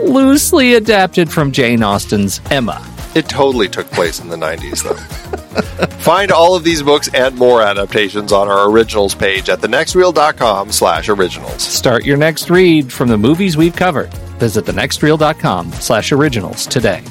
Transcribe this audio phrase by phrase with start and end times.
[0.00, 2.86] loosely adapted from Jane Austen's Emma.
[3.14, 5.86] It totally took place in the 90s, though.
[5.98, 11.08] Find all of these books and more adaptations on our originals page at thenextreel.com slash
[11.08, 11.62] originals.
[11.62, 14.12] Start your next read from the movies we've covered.
[14.38, 17.02] Visit thenextreel.com slash originals today.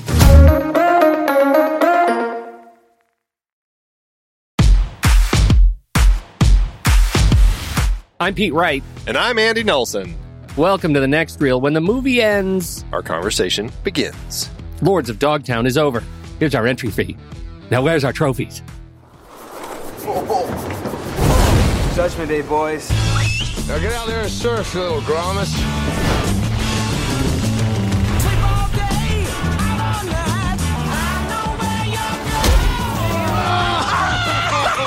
[8.20, 8.84] I'm Pete Wright.
[9.08, 10.16] And I'm Andy Nelson.
[10.58, 11.62] Welcome to the next reel.
[11.62, 14.50] When the movie ends, our conversation begins.
[14.82, 16.04] Lords of Dogtown is over.
[16.40, 17.16] Here's our entry fee.
[17.70, 18.62] Now, where's our trophies?
[21.96, 22.90] Judgment Day, boys.
[23.70, 25.46] Now get out there and surf, you little grommet.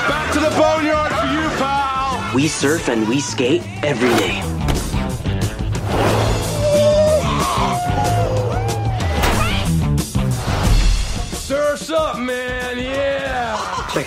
[0.09, 2.35] Back to the boneyard for you, pal.
[2.35, 4.43] We surf and we skate every day.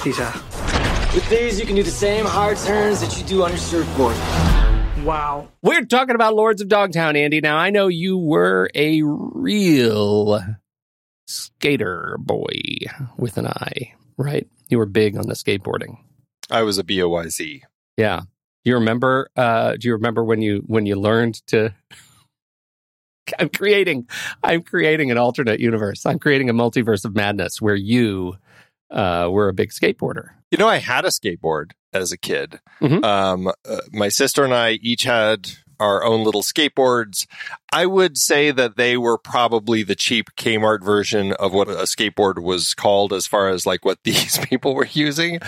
[0.07, 0.31] Yeah.
[0.31, 1.13] Check these out.
[1.13, 4.15] With these, you can do the same hard turns that you do on your surfboard.
[5.03, 5.49] Wow.
[5.61, 7.41] We're talking about Lords of Dogtown, Andy.
[7.41, 10.39] Now, I know you were a real
[11.27, 12.59] skater boy
[13.17, 14.47] with an eye, right?
[14.69, 15.97] You were big on the skateboarding.
[16.49, 17.61] I was a BOYZ.
[17.97, 18.21] Yeah.
[18.63, 21.73] Do you remember uh do you remember when you when you learned to
[23.39, 24.07] I'm creating,
[24.43, 26.05] I'm creating an alternate universe.
[26.05, 28.37] I'm creating a multiverse of madness where you
[28.89, 30.29] uh, were a big skateboarder.
[30.51, 32.59] You know, I had a skateboard as a kid.
[32.81, 33.03] Mhm.
[33.03, 35.49] Um, uh, my sister and I each had
[35.79, 37.27] our own little skateboards.
[37.71, 42.41] I would say that they were probably the cheap Kmart version of what a skateboard
[42.41, 45.39] was called as far as like what these people were using.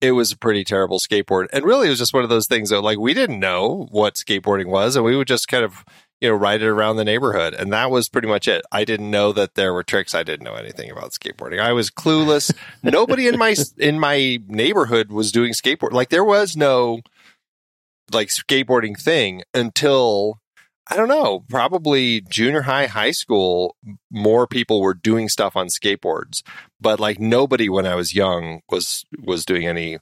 [0.00, 1.48] It was a pretty terrible skateboard.
[1.52, 4.14] And really, it was just one of those things that like we didn't know what
[4.14, 4.94] skateboarding was.
[4.94, 5.84] And we would just kind of,
[6.20, 7.54] you know, ride it around the neighborhood.
[7.54, 8.64] And that was pretty much it.
[8.72, 10.14] I didn't know that there were tricks.
[10.14, 11.60] I didn't know anything about skateboarding.
[11.60, 12.52] I was clueless.
[12.82, 15.92] Nobody in my, in my neighborhood was doing skateboard.
[15.92, 17.00] Like there was no
[18.12, 20.40] like skateboarding thing until
[20.90, 23.76] I don't know, probably junior high, high school,
[24.10, 26.42] more people were doing stuff on skateboards.
[26.80, 29.98] But like nobody when I was young was was doing any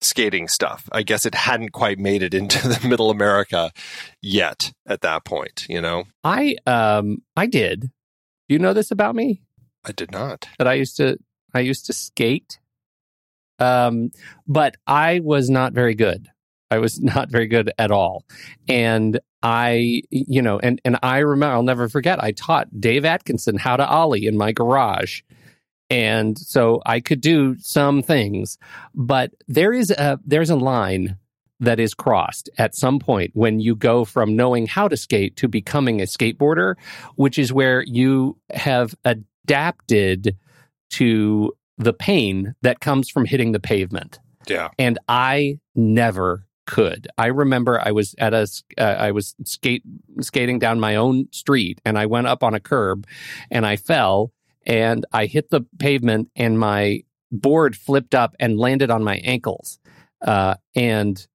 [0.00, 0.88] skating stuff.
[0.92, 3.72] I guess it hadn't quite made it into the middle America
[4.20, 6.04] yet at that point, you know?
[6.22, 7.80] I um I did.
[7.80, 7.88] Do
[8.54, 9.42] you know this about me?
[9.84, 10.48] I did not.
[10.58, 11.18] That I used to
[11.54, 12.58] I used to skate.
[13.58, 14.10] Um
[14.46, 16.28] but I was not very good.
[16.70, 18.24] I was not very good at all.
[18.68, 23.56] And I you know and and I remember I'll never forget I taught Dave Atkinson
[23.56, 25.22] how to ollie in my garage.
[25.90, 28.58] And so I could do some things,
[28.94, 31.18] but there is a there's a line
[31.60, 35.48] that is crossed at some point when you go from knowing how to skate to
[35.48, 36.74] becoming a skateboarder,
[37.16, 40.36] which is where you have adapted
[40.90, 44.18] to the pain that comes from hitting the pavement.
[44.46, 44.68] Yeah.
[44.78, 47.08] And I never could.
[47.18, 48.46] I remember I was at a
[48.78, 49.82] uh, I was skate
[50.20, 53.06] skating down my own street and I went up on a curb
[53.50, 54.32] and I fell
[54.66, 59.78] and I hit the pavement and my board flipped up and landed on my ankles.
[60.24, 61.26] Uh, and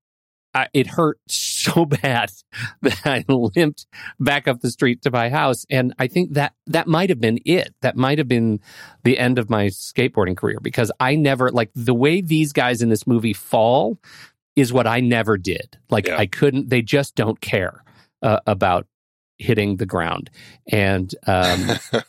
[0.54, 2.32] I, it hurt so bad
[2.82, 3.86] that I limped
[4.20, 5.66] back up the street to my house.
[5.70, 7.76] And I think that that might have been it.
[7.82, 8.60] That might have been
[9.04, 12.90] the end of my skateboarding career because I never, like, the way these guys in
[12.90, 14.00] this movie fall
[14.56, 15.78] is what I never did.
[15.90, 16.18] Like, Yeah.
[16.18, 17.84] I couldn't, they just don't care
[18.22, 18.88] uh, about
[19.38, 20.30] hitting the ground.
[20.72, 21.70] And, um,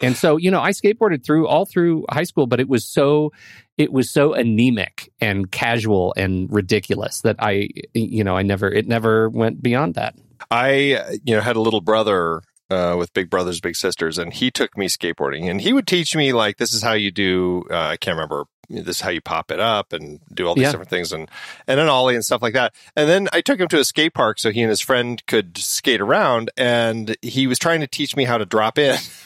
[0.00, 3.32] and so, you know, I skateboarded through all through high school, but it was so
[3.78, 8.86] it was so anemic and casual and ridiculous that I you know, I never it
[8.86, 10.14] never went beyond that.
[10.50, 14.50] I, you know, had a little brother uh, with big brothers, big sisters, and he
[14.50, 17.64] took me skateboarding, and he would teach me like this is how you do.
[17.70, 18.44] Uh, I can't remember.
[18.70, 20.70] This is how you pop it up and do all these Yeah.
[20.72, 21.30] different things, and
[21.66, 22.74] and an ollie and stuff like that.
[22.96, 25.56] And then I took him to a skate park so he and his friend could
[25.58, 28.96] skate around, and he was trying to teach me how to drop in.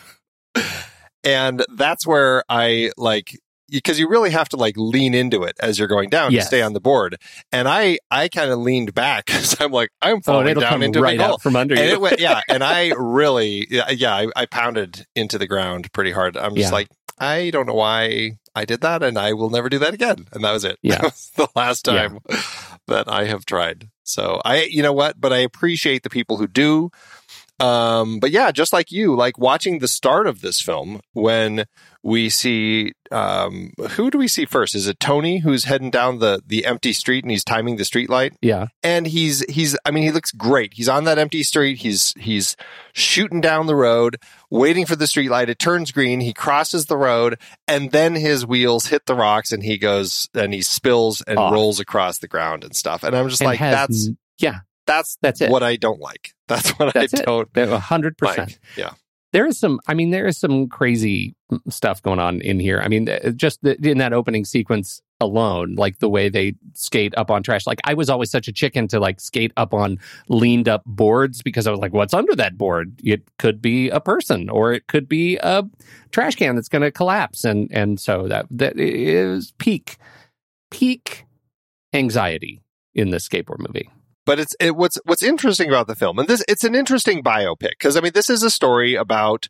[1.25, 3.38] and that's where I like
[3.70, 6.44] because you really have to like lean into it as you're going down Yes.
[6.44, 7.17] to stay on the board.
[7.53, 10.82] And I I kind of leaned back because I'm like I'm Oh, falling it'll down
[10.82, 11.91] into right the hole from under and you.
[11.93, 16.12] it went yeah and i really yeah, yeah I, I pounded into the ground pretty
[16.12, 16.76] hard i'm just Yeah.
[16.76, 16.88] like
[17.19, 20.43] i don't know why i did that and i will never do that again and
[20.44, 21.03] that was it Yeah.
[21.03, 22.09] was the last Yeah.
[22.09, 22.20] time
[22.87, 26.47] that i have tried so i you know what but i appreciate the people who
[26.49, 26.91] do
[27.60, 31.64] um but yeah just like you like watching the start of this film when
[32.02, 36.40] we see um who do we see first is it tony who's heading down the
[36.46, 38.66] the empty street and he's timing the street light yeah.
[38.82, 40.75] and he's he's I mean he looks great.
[40.75, 41.78] He's on that empty street.
[41.78, 42.56] He's he's
[42.93, 44.16] shooting down the road,
[44.50, 45.48] waiting for the street light.
[45.48, 46.20] It turns green.
[46.20, 50.55] He crosses the road, and then his wheels hit the rocks, and he goes and
[50.55, 51.53] he spills and Off.
[51.53, 53.03] rolls across the ground and stuff.
[53.03, 55.50] And I'm just And like, has that's yeah, that's that's it.
[55.50, 56.32] what I don't like.
[56.48, 57.26] That's what That's I it.
[57.26, 58.52] don't a hundred percent.
[58.52, 58.58] like.
[58.74, 58.92] Yeah.
[59.34, 59.80] There is some.
[59.86, 61.36] I mean, there is some crazy
[61.68, 62.80] stuff going on in here.
[62.82, 67.30] I mean, just the, in that opening sequence alone, like the way they skate up
[67.30, 67.66] on trash.
[67.66, 71.42] Like I was always such a chicken to like skate up on leaned up boards
[71.42, 72.98] because I was like, what's under that board?
[73.04, 75.64] It could be a person or it could be a
[76.12, 77.44] trash can that's going to collapse.
[77.44, 79.98] And and so that that is peak
[80.70, 81.26] peak
[81.92, 82.62] anxiety
[82.94, 83.90] in this skateboard movie.
[84.29, 87.70] But it's it, what's what's interesting about the film, and this it's an interesting biopic
[87.70, 89.49] because I mean this is a story about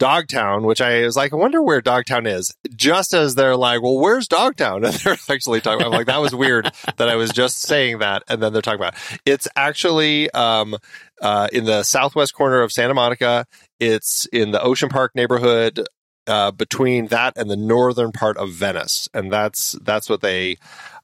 [0.00, 2.52] Dogtown, which I was like, I wonder where Dogtown is.
[2.74, 4.84] Just as they're like, well, where's Dogtown?
[4.88, 5.86] And they're actually talking.
[5.86, 8.80] I'm like, that was weird that I was just saying that, and then they're talking
[8.80, 9.20] about it.
[9.24, 10.76] it's actually um,
[11.22, 13.46] uh, in the southwest corner of Santa Monica.
[13.78, 15.86] It's in the Ocean Park neighborhood.
[16.26, 20.58] Uh, between that and the northern part of Venice, and that's that's what they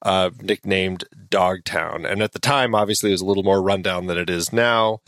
[0.05, 2.07] uh, nicknamed Dogtown.
[2.07, 5.01] And at the time, obviously, it was a little more rundown than it is now.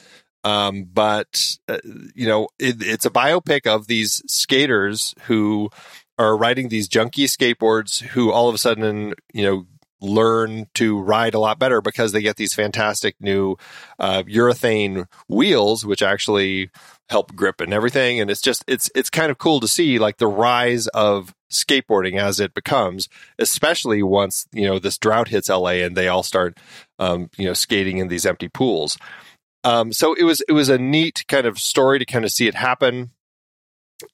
[0.45, 1.79] Um, but uh,
[2.15, 5.71] you know, it, it's a biopic of these skaters who
[6.19, 9.67] are riding these junky skateboards, who all of a sudden, you know,
[10.00, 13.57] learn to ride a lot better because they get these fantastic new
[13.99, 16.71] uh, urethane wheels, which actually
[17.09, 18.21] help grip and everything.
[18.21, 22.19] And it's just it's it's kind of cool to see like the rise of skateboarding
[22.21, 23.09] as it becomes,
[23.39, 26.59] especially once you know this drought hits LA and they all start
[26.99, 28.99] um, you know skating in these empty pools.
[29.65, 32.47] Um, so it was it was a neat kind of story to kind of see
[32.47, 33.11] it happen.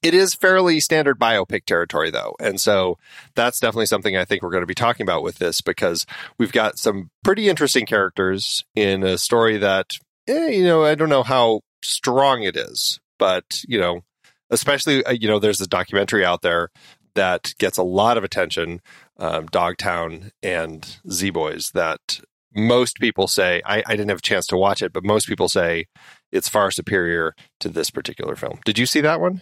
[0.01, 2.35] It is fairly standard biopic territory, though.
[2.39, 2.97] And so
[3.35, 6.05] that's definitely something I think we're going to be talking about with this because
[6.37, 11.09] we've got some pretty interesting characters in a story that, eh, you know, I don't
[11.09, 14.01] know how strong it is, but, you know,
[14.49, 16.69] especially, uh, you know, there's a documentary out there
[17.15, 18.81] that gets a lot of attention,
[19.17, 22.19] um, Dogtown and Z Boys, that
[22.55, 25.47] most people say, I, I didn't have a chance to watch it, but most people
[25.47, 25.87] say
[26.31, 28.59] it's far superior to this particular film.
[28.65, 29.41] Did you see that one?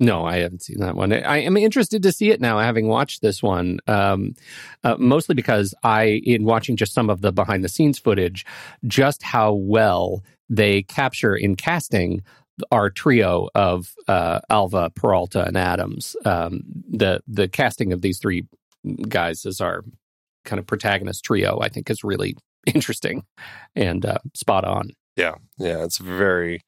[0.00, 1.12] No, I haven't seen that one.
[1.12, 3.78] I am interested to see it now, having watched this one.
[3.86, 4.34] Um,
[4.82, 8.44] uh, mostly because I, in watching just some of the behind the scenes footage,
[8.86, 12.22] just how well they capture in casting
[12.70, 16.16] our trio of uh, Alva, Peralta, and Adams.
[16.24, 18.46] Um, the the casting of these three
[19.08, 19.84] guys as our
[20.44, 22.36] kind of protagonist trio, I think, is really
[22.74, 23.24] interesting
[23.74, 24.90] and uh, spot on.
[25.16, 26.62] Yeah, yeah, it's very,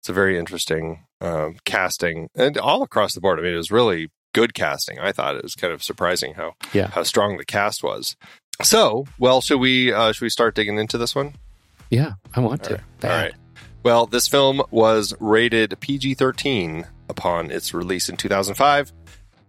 [0.00, 3.38] it's a very interesting um, casting, and all across the board.
[3.38, 4.98] I mean, it was really good casting.
[4.98, 6.88] I thought it was kind of surprising how yeah.
[6.88, 8.16] how strong the cast was.
[8.62, 11.34] So, well, should we uh, should we start digging into this one?
[11.90, 12.74] Yeah, I want to.
[12.74, 13.10] All right.
[13.10, 13.34] All right.
[13.82, 18.92] Well, this film was rated PG 13 upon its release in 2005.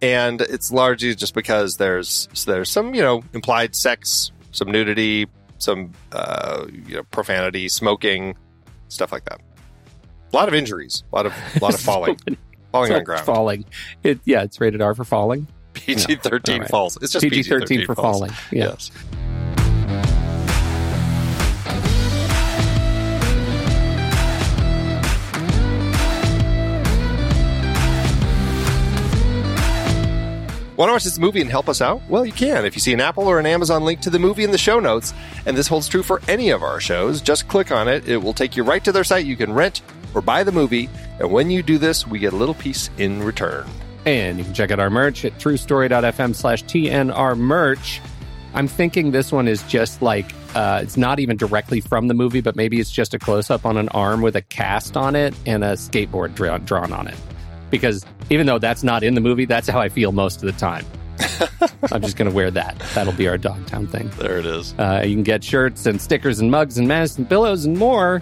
[0.02, 5.28] And it's largely just because there's there's some you know implied sex, some nudity,
[5.60, 8.36] some uh, you know profanity, smoking,
[8.88, 9.42] stuff like that.
[10.34, 12.18] A lot of injuries, a lot of a lot of falling,
[12.72, 13.66] falling on ground, falling.
[14.02, 15.48] It, yeah, it's rated R for falling.
[15.74, 16.62] PG thirteen no.
[16.62, 16.70] right.
[16.70, 16.98] falls.
[17.02, 18.20] It's just PG thirteen for falls.
[18.20, 18.32] falling.
[18.50, 18.70] Yeah.
[18.70, 18.92] Yes.
[30.78, 32.02] Want to watch this movie and help us out?
[32.10, 32.66] Well, you can.
[32.66, 34.80] If you see an Apple or an Amazon link to the movie in the show
[34.80, 35.14] notes,
[35.46, 38.08] and this holds true for any of our shows, just click on it.
[38.08, 39.26] It will take you right to their site.
[39.26, 39.82] You can rent
[40.14, 40.90] or buy the movie,
[41.20, 43.68] and when you do this, we get a little piece in return.
[44.06, 48.02] And you can check out our merch at truestory.fm slash TNR merch.
[48.54, 50.26] I'm thinking this one is just like,
[50.56, 53.66] uh, it's not even directly from the movie, but maybe it's just a close up
[53.66, 57.16] on an arm with a cast on it and a skateboard drawn, drawn on it
[57.72, 60.52] because even though that's not in the movie, that's how I feel most of the
[60.52, 60.86] time.
[61.92, 62.78] I'm just going to wear that.
[62.94, 64.10] That'll be our Dogtown thing.
[64.18, 64.76] There it is.
[64.78, 68.22] Uh, you can get shirts and stickers and mugs and masks and pillows and more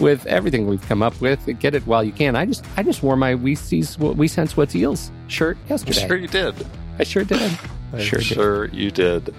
[0.00, 1.44] with everything we've come up with.
[1.58, 2.36] Get it while you can.
[2.36, 6.02] I just I just wore my We Sees We Sense What's Eels shirt yesterday.
[6.02, 6.54] I'm sure you did.
[6.98, 7.58] I sure did.
[7.92, 8.76] I'm sure, sure did.
[8.76, 9.34] you did.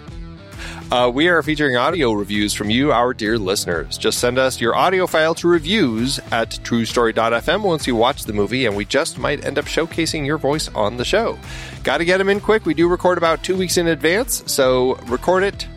[0.89, 3.97] Uh, we are featuring audio reviews from you, our dear listeners.
[3.97, 8.65] Just send us your audio file to reviews at truestory.fm once you watch the movie,
[8.65, 11.37] and we just might end up showcasing your voice on the show.
[11.83, 12.65] Got to get them in quick.
[12.65, 15.67] We do record about two weeks in advance, so record it,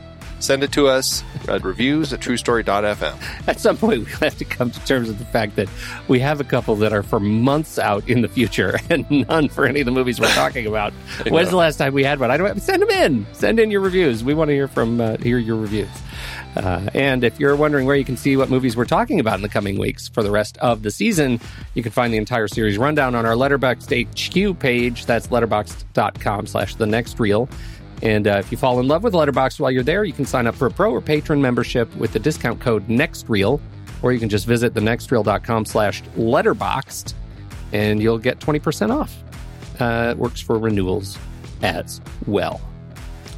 [0.41, 3.49] send it to us at reviews at truestory.fm.
[3.49, 5.69] At some point, we have to come to terms with the fact that
[6.09, 9.67] we have a couple that are for months out in the future and none for
[9.67, 10.93] any of the movies we're talking about.
[11.29, 12.31] When's the last time we had one?
[12.31, 13.27] I don't send them in.
[13.33, 14.25] Send in your reviews.
[14.25, 15.89] We want to hear from uh, hear your reviews.
[16.57, 19.43] Uh, and if you're wondering where you can see what movies we're talking about in
[19.43, 21.41] the coming weeks for the rest of the season,
[21.75, 25.07] you can find the entire series rundown on our Letterboxd HQ page.
[25.07, 27.49] That's letterboxd.com slash the next reel.
[28.03, 30.47] And uh, if you fall in love with Letterboxd while you're there, you can sign
[30.47, 33.61] up for a pro or patron membership with the discount code NEXTREEL,
[34.03, 37.15] or you can just visit thenextreel.com slash letterboxd,
[37.73, 39.15] and you'll get 20% off.
[39.81, 41.19] Uh, it works for renewals
[41.63, 42.61] as well.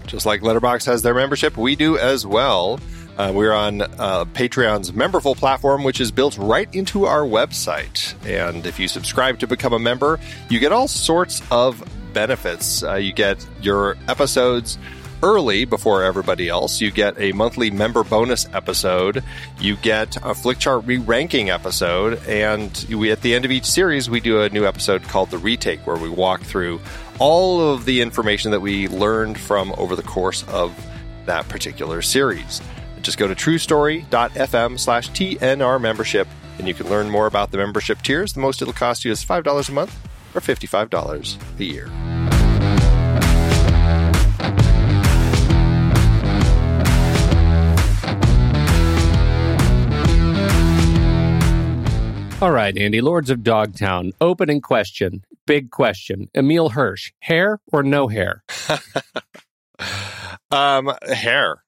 [0.07, 2.81] Just like Letterboxd has their membership, we do as well.
[3.17, 8.15] Uh, we're on uh, Patreon's Memberful platform, which is built right into our website.
[8.27, 12.83] And if you subscribe to become a member, you get all sorts of benefits.
[12.83, 14.79] Uh, you get your episodes
[15.23, 16.81] early before everybody else.
[16.81, 19.23] You get a monthly member bonus episode.
[19.61, 24.11] You get a Flick Chart re-ranking episode, and we at the end of each series
[24.11, 26.81] we do a new episode called the Retake, where we walk through
[27.19, 30.75] all of the information that we learned from over the course of
[31.27, 32.61] that particular series.
[33.01, 36.29] Just go to truestory.fm slash TNR membership
[36.59, 38.33] and you can learn more about the membership tiers.
[38.33, 39.97] The most it'll cost you is $5 a month
[40.35, 41.91] or $55 a year.
[52.43, 54.11] All right, Andy, Lords of Dogtown.
[54.21, 56.29] Opening question, big question.
[56.35, 58.43] Emile Hirsch, hair or no hair?
[60.51, 61.63] um, hair.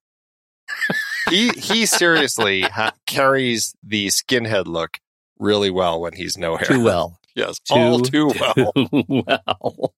[1.31, 4.99] he he seriously ha- carries the skinhead look
[5.39, 6.67] really well when he's no hair.
[6.67, 7.21] Too well.
[7.35, 8.73] Yes, all too well.
[9.09, 9.95] well.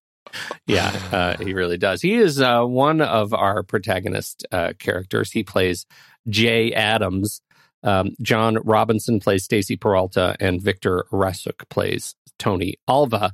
[0.67, 2.03] Yeah, uh, he really does.
[2.03, 5.31] He is uh, one of our protagonist uh, characters.
[5.31, 5.87] He plays
[6.29, 7.41] Jay Adams.
[7.83, 13.31] Um, John Robinson plays Stacy Peralta, and Victor Rasuk plays Tony Alva.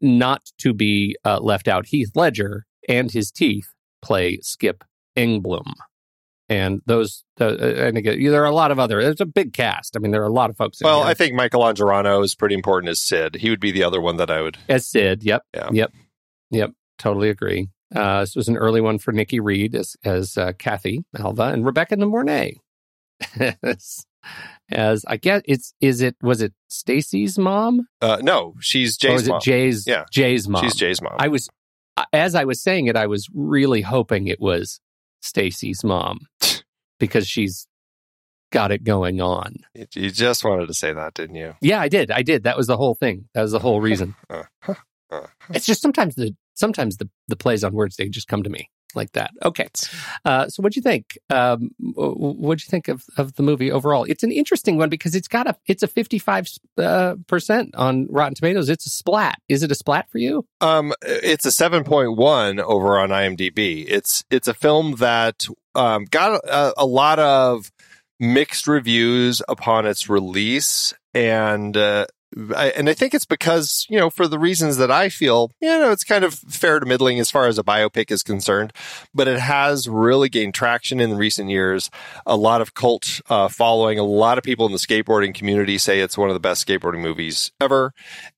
[0.00, 3.68] Not to be uh, left out, Heath Ledger and his teeth
[4.02, 4.84] play Skip
[5.16, 5.72] Engblom.
[6.52, 9.00] And those, uh, and again, there are a lot of other.
[9.02, 9.96] There's a big cast.
[9.96, 10.78] I mean, there are a lot of folks.
[10.82, 11.10] Well, here.
[11.10, 13.36] I think Michael Angarano is pretty important as Sid.
[13.36, 14.58] He would be the other one that I would.
[14.68, 15.68] As Sid, yep, Yeah.
[15.72, 15.92] yep,
[16.50, 17.68] yep, totally agree.
[17.94, 21.64] Uh, this was an early one for Nikki Reed as as uh, Kathy Alva and
[21.64, 22.54] Rebecca De Mornay
[23.62, 24.04] as,
[24.70, 29.36] as I guess it's is it was it Stacy's mom Uh, no, she's Jay's mom.
[29.38, 30.04] it Jay's Yeah.
[30.10, 30.62] Jay's mom?
[30.62, 31.14] She's Jay's mom.
[31.18, 31.48] I was
[32.12, 34.80] as I was saying it, I was really hoping it was
[35.22, 36.26] Stacy's mom
[36.98, 37.66] because she's
[38.50, 39.56] got it going on.
[39.94, 41.54] you just wanted to say that, didn't you?
[41.62, 42.10] Yeah, I did.
[42.10, 42.42] I did.
[42.44, 43.28] That was the whole thing.
[43.34, 44.14] That was the whole reason.
[44.28, 44.74] Uh, huh,
[45.10, 48.50] uh, It's just sometimes the sometimes the the plays on words they just come to
[48.50, 49.30] me like that.
[49.44, 49.68] Okay,
[50.24, 51.18] uh, so what'd you think?
[51.30, 54.04] Um, w- w- what'd you think of of the movie overall?
[54.04, 58.06] It's an interesting one because it's got a it's a fifty five uh, percent on
[58.10, 58.68] Rotten Tomatoes.
[58.68, 59.38] It's a splat.
[59.48, 60.46] Is it a splat for you?
[60.60, 63.84] Um, it's a seven point one over on IMDb.
[63.88, 67.70] It's it's a film that um, got a, a lot of
[68.20, 72.06] mixed reviews upon its release, and uh,
[72.56, 75.68] I, and I think it's because you know for the reasons that I feel, you
[75.68, 78.72] know, it's kind of fair to middling as far as a biopic is concerned,
[79.14, 81.90] but it has really gained traction in recent years.
[82.26, 83.98] A lot of cult uh, following.
[83.98, 87.00] A lot of people in the skateboarding community say it's one of the best skateboarding
[87.00, 87.92] movies ever,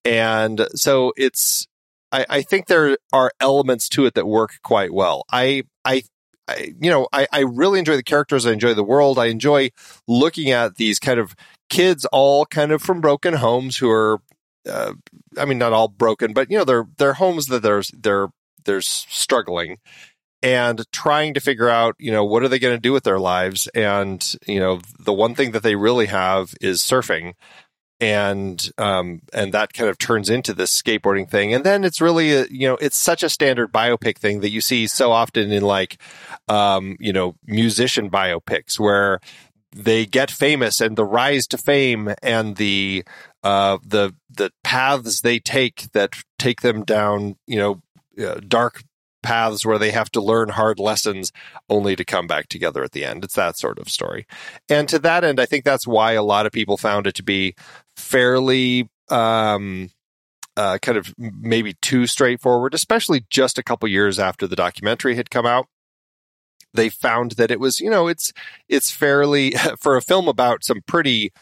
[0.05, 1.67] and so it's
[2.15, 5.25] I, I think there are elements to it that work quite well.
[5.33, 6.05] I, I,
[6.47, 8.47] I you know, I, I really enjoy the characters.
[8.47, 9.19] I enjoy the world.
[9.19, 9.71] I enjoy
[10.07, 11.35] looking at these kind of
[11.69, 14.21] kids, all kind of from broken homes who are,
[14.69, 14.93] uh,
[15.39, 18.29] I mean, not all broken, but you know, they're they're homes that they're they're
[18.65, 19.79] they're struggling
[20.43, 23.19] and trying to figure out, you know, what are they going to do with their
[23.19, 23.67] lives?
[23.75, 27.35] And you know, the one thing that they really have is surfing
[28.01, 32.33] and um and that kind of turns into this skateboarding thing and then it's really
[32.33, 35.63] a, you know it's such a standard biopic thing that you see so often in
[35.63, 36.01] like
[36.49, 39.21] um you know musician biopics where
[39.75, 43.05] they get famous and the rise to fame and the
[43.43, 47.83] uh the the paths they take that take them down you know
[48.25, 48.85] uh, dark
[49.25, 51.33] paths where they have to learn hard lessons
[51.69, 53.25] only to come back together at the end.
[53.25, 54.27] It's that sort of story.
[54.69, 57.23] And to that end, I think that's why a lot of people found it to
[57.23, 57.55] be
[57.97, 59.91] fairly um,
[60.57, 65.31] uh, kind of maybe too straightforward, especially just a couple years after the documentary had
[65.31, 65.67] come out.
[66.75, 68.33] They found that it was, you know, it's
[68.69, 71.33] it's fairly for a film about some pretty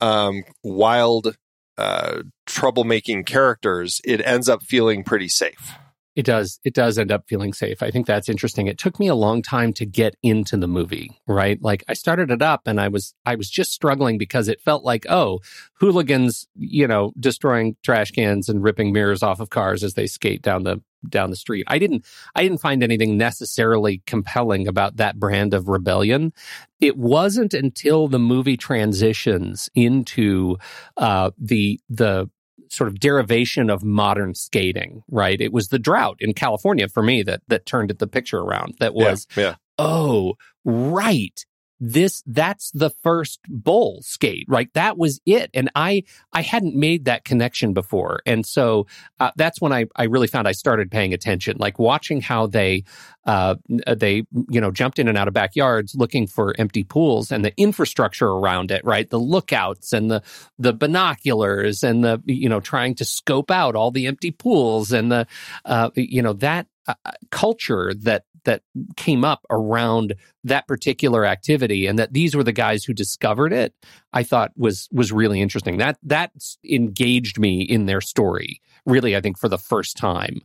[0.00, 1.36] um, wild,
[1.76, 4.00] uh, troublemaking characters.
[4.04, 5.74] It ends up feeling pretty safe.
[6.18, 6.58] It does.
[6.64, 7.80] It does end up feeling safe.
[7.80, 8.66] I think that's interesting.
[8.66, 11.62] It took me a long time to get into the movie, right?
[11.62, 14.82] Like I started it up and I was I was just struggling because it felt
[14.82, 15.38] like, oh,
[15.74, 20.42] hooligans, you know, destroying trash cans and ripping mirrors off of cars as they skate
[20.42, 21.64] down the down the street.
[21.68, 26.32] I didn't I didn't find anything necessarily compelling about that brand of rebellion.
[26.80, 30.58] It wasn't until the movie transitions into
[30.96, 32.30] uh, the the
[32.70, 35.40] sort of derivation of modern skating, right?
[35.40, 38.74] It was the drought in California for me that that turned the picture around.
[38.80, 39.54] That was, yeah, yeah.
[39.78, 40.34] oh,
[40.64, 41.44] right.
[41.80, 44.68] This that's the first bowl skate, right?
[44.74, 48.86] That was it, and I I hadn't made that connection before, and so
[49.20, 52.84] uh, that's when I I really found I started paying attention, like watching how they
[53.26, 53.54] uh,
[53.96, 57.52] they you know jumped in and out of backyards looking for empty pools and the
[57.56, 59.08] infrastructure around it, right?
[59.08, 60.22] The lookouts and the
[60.58, 65.12] the binoculars and the you know trying to scope out all the empty pools and
[65.12, 65.26] the
[65.64, 66.94] uh, you know that uh,
[67.30, 68.62] culture that that
[68.96, 73.74] came up around that particular activity and that these were the guys who discovered it
[74.12, 76.30] i thought was was really interesting that that
[76.68, 80.40] engaged me in their story really i think for the first time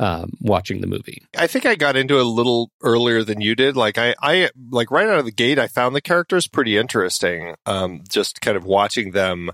[0.00, 3.56] um, watching the movie I think I got into it a little earlier than you
[3.56, 3.76] did.
[3.76, 7.56] Like I, I like right out of the gate, I found the characters pretty interesting.
[7.66, 9.50] Um, just kind of watching them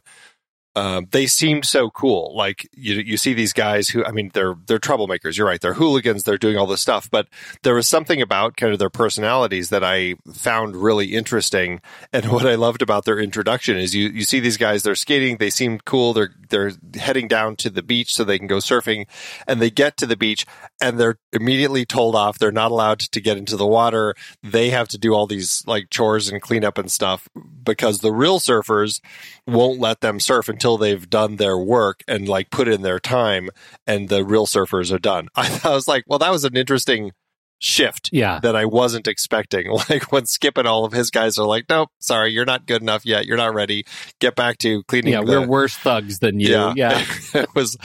[0.76, 2.34] um, they seemed so cool.
[2.34, 5.37] Like you, you see these guys who, I mean, they're they're troublemakers.
[5.37, 5.60] You're right.
[5.60, 6.24] They're hooligans.
[6.24, 7.08] They're doing all this stuff.
[7.10, 7.28] But
[7.62, 11.80] there was something about kind of their personalities that I found really interesting.
[12.12, 14.82] And what I loved about their introduction is you you see these guys.
[14.82, 15.37] They're skating.
[15.37, 16.12] They seem cool.
[16.12, 19.06] They're they're heading down to the beach so they can go surfing.
[19.46, 20.44] And they get to the beach
[20.80, 22.38] and they're immediately told off.
[22.38, 24.14] They're not allowed to get into the water.
[24.42, 27.28] They have to do all these like chores and cleanup and stuff
[27.62, 29.00] because the real surfers
[29.46, 33.50] won't let them surf until they've done their work and like put in their time
[33.87, 35.29] and the real surfers are done.
[35.37, 37.12] I, I was like, well, that was an interesting
[37.61, 38.40] shift Yeah.
[38.40, 39.70] that I wasn't expecting.
[39.88, 42.83] Like when Skip and all of his guys are like, nope, sorry, you're not good
[42.83, 43.27] enough yet.
[43.27, 43.85] You're not ready.
[44.20, 45.12] Get back to cleaning.
[45.12, 46.48] Yeah, the- we're worse thugs than you.
[46.48, 46.72] Yeah.
[46.77, 47.05] yeah.
[47.35, 47.77] it was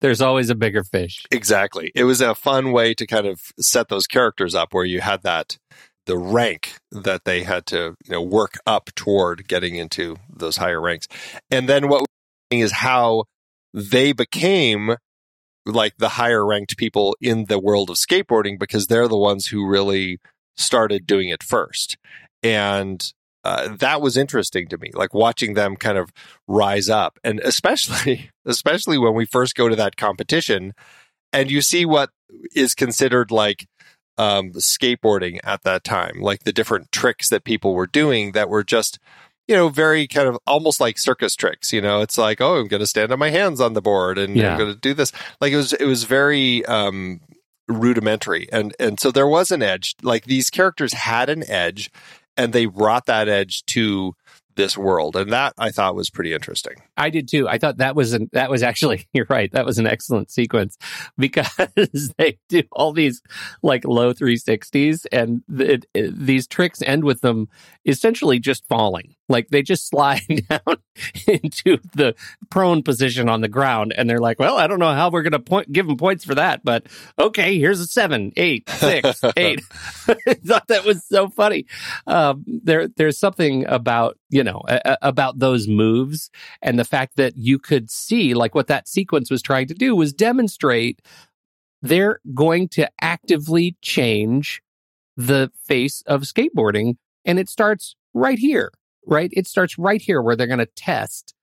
[0.00, 1.24] There's always a bigger fish.
[1.30, 1.90] Exactly.
[1.94, 5.22] It was a fun way to kind of set those characters up where you had
[5.24, 5.58] that
[6.06, 10.80] the rank that they had to, you know, work up toward getting into those higher
[10.80, 11.06] ranks.
[11.50, 12.06] And then what
[12.50, 13.24] is how
[13.74, 14.96] they became
[15.66, 19.66] like the higher ranked people in the world of skateboarding because they're the ones who
[19.66, 20.18] really
[20.56, 21.96] started doing it first.
[22.42, 23.12] And
[23.44, 26.10] uh, that was interesting to me, like watching them kind of
[26.46, 30.72] rise up, and especially, especially when we first go to that competition,
[31.32, 32.10] and you see what
[32.54, 33.66] is considered like
[34.16, 38.64] um, skateboarding at that time, like the different tricks that people were doing that were
[38.64, 38.98] just,
[39.48, 41.72] you know, very kind of almost like circus tricks.
[41.72, 44.18] You know, it's like, oh, I'm going to stand on my hands on the board
[44.18, 44.52] and Yeah.
[44.52, 45.10] I'm going to do this.
[45.40, 47.20] Like it was, it was very um,
[47.68, 49.94] rudimentary, and and so there was an edge.
[50.02, 51.90] Like these characters had an edge,
[52.36, 54.14] and they brought that edge to
[54.56, 56.74] this world, and that I thought was pretty interesting.
[56.96, 57.48] I did too.
[57.48, 59.50] I thought that was an that was actually you're right.
[59.52, 60.76] That was an excellent sequence
[61.18, 61.48] because
[62.18, 63.22] they do all these
[63.62, 67.48] like low 360s and it, it- these tricks end with them
[67.84, 69.14] essentially just falling.
[69.28, 70.78] Like they just slide down
[71.26, 72.14] into the
[72.50, 75.32] prone position on the ground and they're like, "Well, I don't know how we're going
[75.32, 76.86] to point give them points for that, but
[77.18, 79.60] okay, here's a seven, eight, six, eight.
[80.08, 81.66] I thought that was so funny.
[82.06, 86.30] Um, there, there's something about you know a, about those moves
[86.62, 89.94] and the fact that you could see like what that sequence was trying to do
[89.94, 91.02] was demonstrate
[91.82, 94.62] they're going to actively change
[95.16, 98.70] the face of skateboarding and it starts right here
[99.08, 99.30] right?
[99.32, 101.34] It starts right here where they're going to test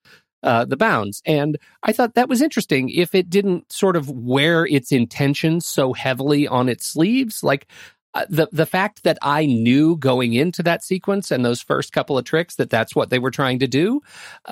[0.44, 1.22] uh, the bounds.
[1.26, 5.92] And i thought that was interesting if it didn't sort of wear its intentions so
[5.94, 7.44] heavily on its sleeves.
[7.44, 7.68] Like
[8.14, 12.18] uh, the the fact that I knew going into that sequence and those first couple
[12.18, 14.02] of tricks that that's what they were trying to do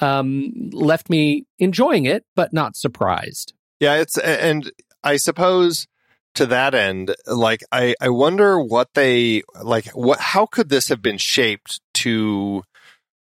[0.02, 3.54] um, left me enjoying it, but not surprised.
[3.80, 4.70] Yeah, it's and
[5.04, 5.88] I suppose
[6.36, 11.02] to that end, like I I wonder what they like what how could this have
[11.02, 12.64] been shaped to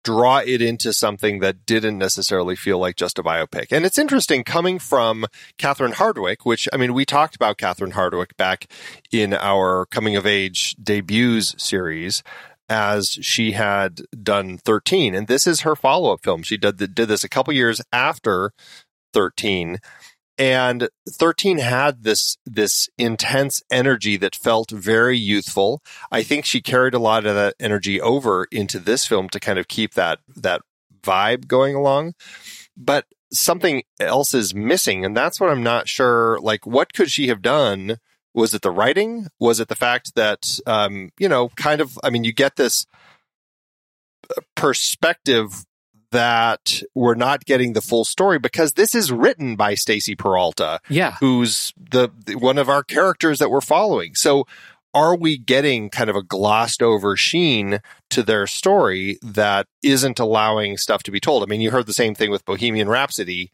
[0.06, 3.72] draw it into something that didn't necessarily feel like just a biopic.
[3.72, 5.26] And it's interesting coming from
[5.58, 8.72] Catherine Hardwicke, which I mean we talked about Catherine Hardwicke back
[9.12, 12.24] in our coming of age debuts series
[12.70, 16.44] as she had done 13 and this is her follow-up film.
[16.44, 18.52] She did did this a couple years after
[19.14, 19.80] 13
[20.38, 25.82] and 13 had this this intense energy that felt very youthful.
[26.12, 29.60] I think she carried a lot of that energy over into this film to kind
[29.60, 30.62] of keep that that
[31.02, 32.14] vibe going along.
[32.76, 37.28] But something else is missing and that's what i'm not sure like what could she
[37.28, 37.98] have done?
[38.34, 39.28] Was it the writing?
[39.40, 42.86] Was it the fact that um you know kind of i mean you get this
[44.30, 45.66] uh, perspective
[46.16, 51.18] that we're not getting the full story because this is written by Stacy Peralta, Yeah,
[51.20, 54.16] who's the, the one of our characters that we're following.
[54.16, 54.48] So
[54.94, 60.78] are we getting kind of a glossed over sheen to their story that isn't allowing
[60.78, 61.44] stuff to be told?
[61.44, 63.52] I mean, you heard the same thing with Bohemian Rhapsody.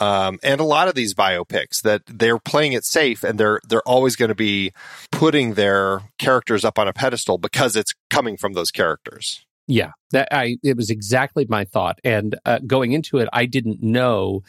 [0.00, 3.86] Um, and a lot of these biopics that they're playing it safe and they're they're
[3.86, 4.72] always going to be
[5.10, 9.44] putting their characters up on a pedestal because it's coming from those characters.
[9.68, 9.92] Yeah.
[10.10, 12.00] That I it was exactly my thought.
[12.02, 14.42] And uh, going into it, I didn't know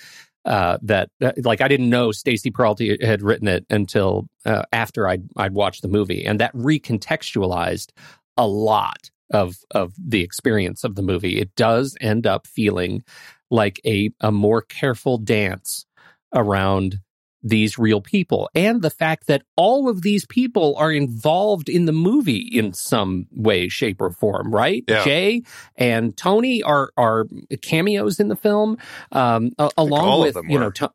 [0.45, 5.07] uh, that uh, like I didn't know Stacy Peralta had written it until uh, after
[5.07, 7.91] I'd I'd watched the movie, and that recontextualized
[8.37, 11.39] a lot of of the experience of the movie.
[11.39, 13.03] It does end up feeling
[13.51, 15.85] like a a more careful dance
[16.33, 16.99] around
[17.43, 21.91] these real people and the fact that all of these people are involved in the
[21.93, 24.83] movie in some way shape or form right?
[24.87, 25.03] Yeah.
[25.03, 25.43] jay
[25.77, 27.27] and tony are are
[27.61, 28.77] cameos in the film.
[29.11, 30.91] Um along with you know to,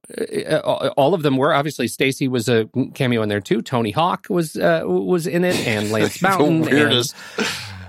[0.65, 1.53] uh, all of them were.
[1.55, 3.63] Obviously stacy was a cameo in there too.
[3.63, 7.15] Tony hawk was uh, was in it and lance mountain and- weirdest.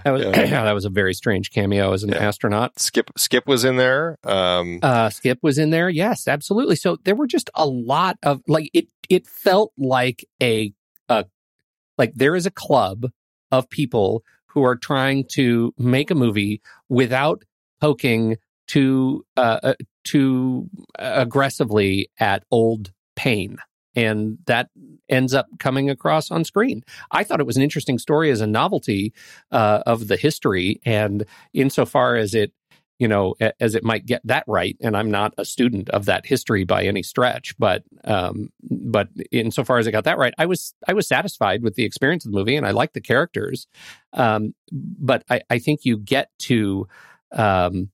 [0.06, 0.32] That was Yeah.
[0.64, 2.26] that was a very strange cameo as an Yeah.
[2.28, 2.80] astronaut.
[2.80, 4.18] Skip Skip was in there.
[4.24, 5.90] Um, Uh, Skip was in there.
[5.90, 6.78] Yes, absolutely.
[6.78, 8.88] So there were just a lot of like it.
[9.10, 10.72] It felt like a,
[11.10, 11.26] a
[11.98, 13.08] like there is a club
[13.52, 17.44] of people who are trying to make a movie without
[17.82, 18.38] poking
[18.68, 19.74] too uh, uh,
[20.06, 23.58] too aggressively at old pain,
[23.96, 24.70] and that
[25.10, 26.84] ends up coming across on screen.
[27.12, 29.14] I thought it was an interesting story as a novelty
[29.52, 32.52] uh, of the history, and insofar as it
[32.98, 34.78] you know, as it might get that right.
[34.80, 39.80] And I'm not a student of that history by any stretch, but um, but insofar
[39.80, 42.38] as it got that right, I was I was satisfied with the experience of the
[42.38, 43.68] movie, and I liked the characters.
[44.14, 46.88] Um, but I, I think you get to
[47.34, 47.90] um,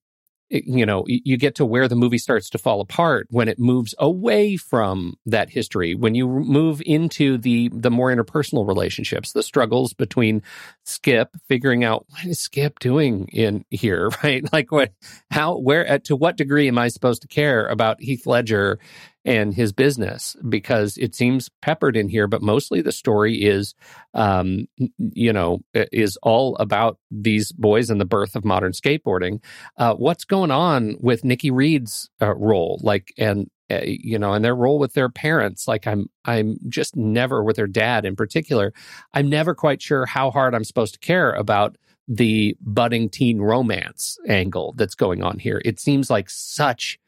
[0.52, 3.96] you know you get to where the movie starts to fall apart when it moves
[3.98, 9.94] away from that history when you move into the the more interpersonal relationships the struggles
[9.94, 10.42] between
[10.84, 14.10] skip figuring out what is skip doing in here?
[14.24, 14.44] Right?
[14.54, 14.94] Like what
[15.32, 18.78] how where uh, to what degree am i supposed to care about heath ledger
[19.26, 23.76] and his business because it seems peppered in here but mostly the story is
[24.14, 29.40] um you know is all about these boys and the birth of modern skateboarding
[29.78, 34.44] uh, what's going on with Nikki Reed's uh, role, like, and uh, you know, and
[34.44, 35.68] their role with their parents.
[35.68, 38.74] Like, I'm, I'm just never with their dad in particular.
[39.14, 44.18] I'm never quite sure how hard I'm supposed to care about the budding teen romance
[44.28, 45.62] angle that's going on here.
[45.64, 47.00] It seems like such,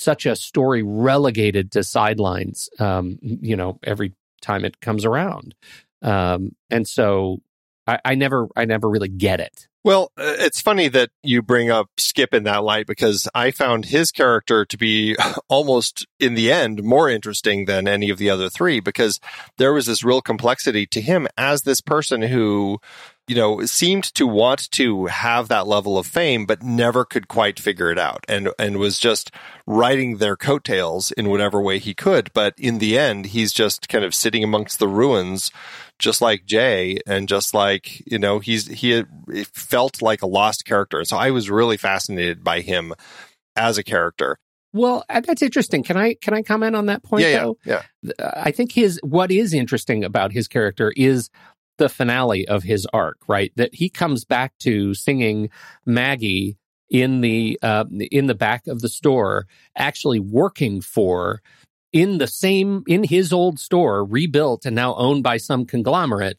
[0.00, 2.68] such a story relegated to sidelines.
[2.78, 5.54] Um, you know, every time it comes around,
[6.02, 7.40] um, and so
[7.86, 9.68] I, I never, I never really get it.
[9.82, 13.86] Well, uh, it's funny that you bring up Skip in that light because I found
[13.86, 15.16] his character to be
[15.48, 19.20] almost in the end more interesting than any of the other three because
[19.56, 22.78] there was this real complexity to him as this person who,
[23.30, 27.60] you know, seemed to want to have that level of fame but never could quite
[27.60, 29.30] figure it out and and was just
[29.68, 34.04] riding their coattails in whatever way he could, but in the end he's just kind
[34.04, 35.52] of sitting amongst the ruins
[36.00, 39.04] just like Jay and just like, you know, he's, he
[39.52, 40.98] felt like a lost character.
[40.98, 42.94] And so I was really fascinated by him
[43.54, 44.38] as a character.
[44.72, 45.82] Well, uh, that's interesting.
[45.82, 47.58] Can I can I comment on that point yeah, though?
[47.64, 51.28] yeah, Th- I think his what is interesting about his character is
[51.80, 53.52] the finale of his arc, right?
[53.56, 55.48] That he comes back to singing
[55.84, 56.58] Maggie
[56.90, 61.40] in the uh, in the back of the store, actually working for
[61.92, 66.38] in the same in his old store, rebuilt and now owned by some conglomerate.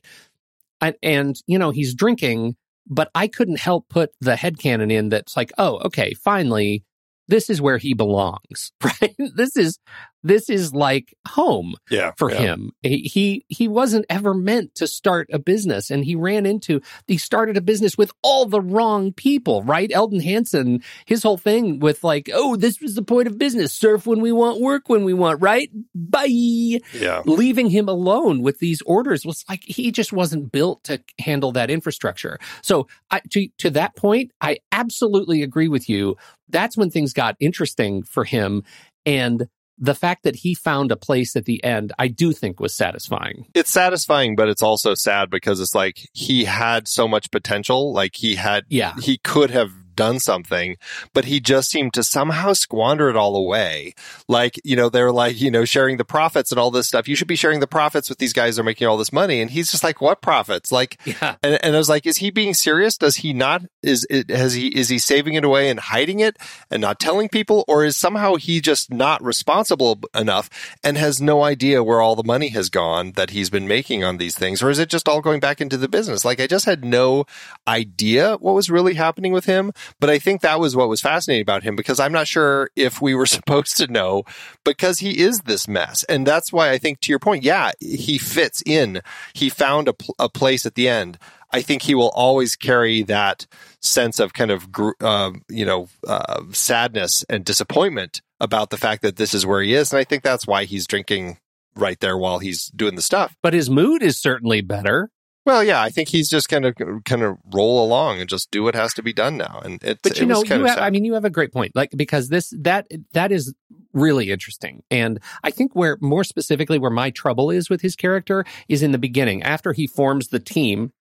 [0.79, 2.55] And, and you know he's drinking,
[2.87, 6.83] but I couldn't help put the head headcanon in that's like, oh, okay, finally,
[7.27, 9.15] this is where he belongs, right?
[9.17, 9.79] This is
[10.23, 12.11] this is like home yeah.
[12.17, 12.39] for yeah.
[12.39, 12.71] him.
[12.81, 17.17] He, he he wasn't ever meant to start a business, and he ran into he
[17.17, 19.63] started a business with all the wrong people.
[19.63, 23.73] Right, Eldon Hansen, his whole thing with like, oh, this was the point of business:
[23.73, 25.41] surf when we want, work when we want.
[25.41, 26.25] Right, bye.
[26.25, 27.21] Yeah.
[27.25, 31.71] Leaving him alone with these orders was like he just wasn't built to handle that
[31.71, 32.39] infrastructure.
[32.61, 36.17] So, I, to to that point, I absolutely agree with you.
[36.49, 38.63] That's when things got interesting for him,
[39.05, 39.47] and
[39.81, 43.47] the fact that he found a place at the end, I do think was satisfying.
[43.55, 47.91] It's satisfying, but it's also sad because it's like he had so much potential.
[47.91, 48.93] Like he had, Yeah.
[49.01, 50.77] he could have done something,
[51.13, 53.93] but he just seemed to somehow squander it all away.
[54.27, 57.07] Like, you know, they're like, you know, sharing the profits and all this stuff.
[57.07, 59.41] You should be sharing the profits with these guys that are making all this money.
[59.41, 60.71] And he's just like, what profits?
[60.71, 61.35] Like, Yeah.
[61.43, 62.97] and, and I was like, is he being serious?
[62.97, 63.63] Does he not?
[63.83, 66.37] Is it, has he, is he saving it away and hiding it
[66.69, 67.65] and not telling people?
[67.67, 70.49] Or is somehow he just not responsible enough
[70.83, 74.17] and has no idea where all the money has gone that he's been making on
[74.17, 74.61] these things?
[74.61, 76.23] Or is it just all going back into the business?
[76.25, 77.25] Like, I just had no
[77.67, 79.71] idea what was really happening with him.
[79.99, 83.01] But I think that was what was fascinating about him because I'm not sure if
[83.01, 84.23] we were supposed to know
[84.63, 86.03] because he is this mess.
[86.05, 89.01] And that's why I think to your point, yeah, he fits in.
[89.33, 91.17] He found a, pl- a place at the end.
[91.53, 93.45] I think he will always carry that
[93.81, 94.69] sense of kind of,
[95.01, 99.73] uh, you know, uh, sadness and disappointment about the fact that this is where he
[99.73, 99.91] is.
[99.91, 101.37] And I think that's why he's drinking
[101.75, 103.35] right there while he's doing the stuff.
[103.43, 105.09] But his mood is certainly better.
[105.45, 106.75] Well, yeah, I think he's just kind of
[107.05, 109.59] kind of roll along and just do what has to be done now.
[109.63, 110.77] And it's But you it know, you have.
[110.77, 111.75] I mean, you have a great point.
[111.75, 113.53] Like because this that that is
[113.93, 118.45] really interesting, and I think where more specifically where my trouble is with his character
[118.69, 120.91] is in the beginning after he forms the team.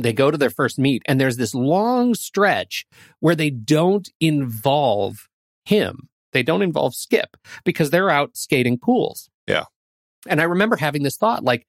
[0.00, 2.86] They go to their first meet, and there's this long stretch
[3.18, 5.28] where they don't involve
[5.64, 6.08] him.
[6.32, 9.28] They don't involve Skip because they're out skating pools.
[9.48, 9.64] Yeah.
[10.28, 11.66] And I remember having this thought like,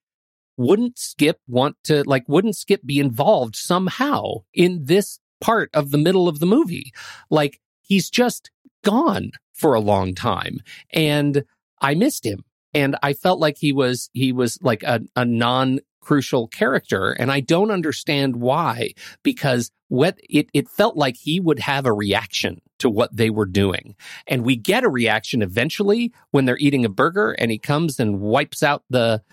[0.60, 5.98] wouldn't Skip want to, like, wouldn't Skip be involved somehow in this part of the
[5.98, 6.92] middle of the movie?
[7.30, 8.52] Like, he's just
[8.84, 10.60] gone for a long time.
[10.92, 11.46] And
[11.82, 12.44] I missed him.
[12.74, 17.12] And I felt like he was, he was like a, a non crucial character.
[17.12, 18.92] And I don't understand why,
[19.24, 23.46] because what it, it felt like he would have a reaction to what they were
[23.46, 23.96] doing.
[24.28, 28.20] And we get a reaction eventually when they're eating a burger and he comes and
[28.20, 29.24] wipes out the,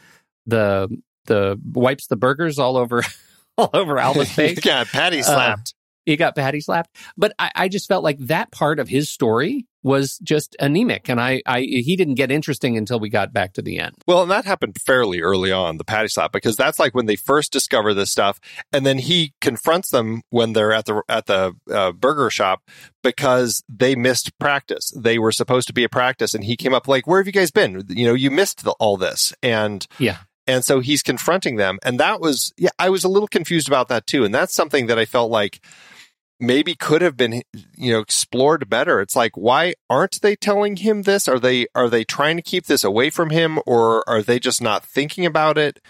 [0.46, 0.88] the,
[1.26, 3.02] the wipes the burgers all over,
[3.58, 4.58] all over Alva's face.
[4.64, 5.74] yeah, Patty Uh, slapped.
[6.04, 6.96] he got patty slapped.
[7.16, 11.20] But I, I just felt like that part of his story was just anemic, and
[11.20, 13.94] I, I he didn't get interesting until we got back to the end.
[14.04, 17.14] Well, and that happened fairly early on, the patty slap, because that's like when they
[17.14, 18.40] first discover this stuff,
[18.72, 22.62] and then he confronts them when they're at the at the uh, burger shop
[23.04, 24.92] because they missed practice.
[24.96, 27.32] They were supposed to be at practice, and he came up like, "Where have you
[27.32, 27.84] guys been?
[27.88, 30.16] You know, you missed the, all this." And Yeah.
[30.46, 33.88] And so he's confronting them, and that was yeah, I was a little confused about
[33.88, 35.60] that too, and that's something that I felt like
[36.38, 37.42] maybe could have been
[37.76, 39.00] you know explored better.
[39.00, 41.28] It's like why aren't they telling him this?
[41.28, 44.60] Are they are they trying to keep this away from him or are they just
[44.60, 45.80] not thinking about it?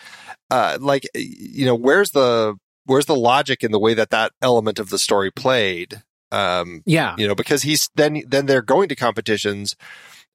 [0.51, 4.79] Uh like you know where's the where's the logic in the way that that element
[4.79, 6.03] of the story played?
[6.31, 9.75] Um Yeah, you know because he's then then they're going to competitions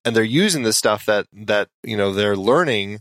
[0.03, 2.99] and they're using the stuff that that you know they're learning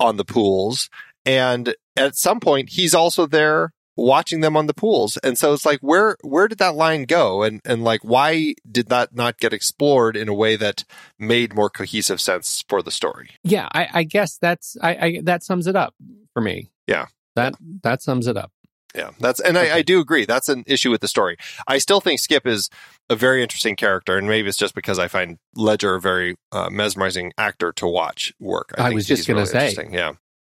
[0.00, 0.88] on the pools
[1.24, 5.64] and at some point he's also there watching them on the pools and so it's
[5.64, 9.54] like where where did that line go and and like why did that not get
[9.54, 10.84] explored in a way that
[11.18, 13.68] made more cohesive sense for the story yeah.
[13.72, 15.94] I, I guess that's I, I that sums it up
[16.32, 16.70] for me.
[16.86, 17.06] Yeah.
[17.34, 18.52] that that sums it up.
[18.94, 20.24] Yeah, that's and I, I do agree.
[20.24, 21.36] That's an issue with the story.
[21.66, 22.70] I still think Skip is
[23.10, 26.70] a very interesting character, and maybe it's just because I find Ledger a very uh,
[26.70, 28.74] mesmerizing actor to watch work.
[28.78, 29.68] I think was just gonna really say.
[29.68, 29.92] interesting.
[29.92, 30.12] yeah,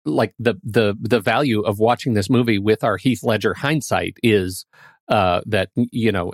[0.06, 4.66] like the the the value of watching this movie with our Heath Ledger hindsight is
[5.10, 6.32] uh, that you know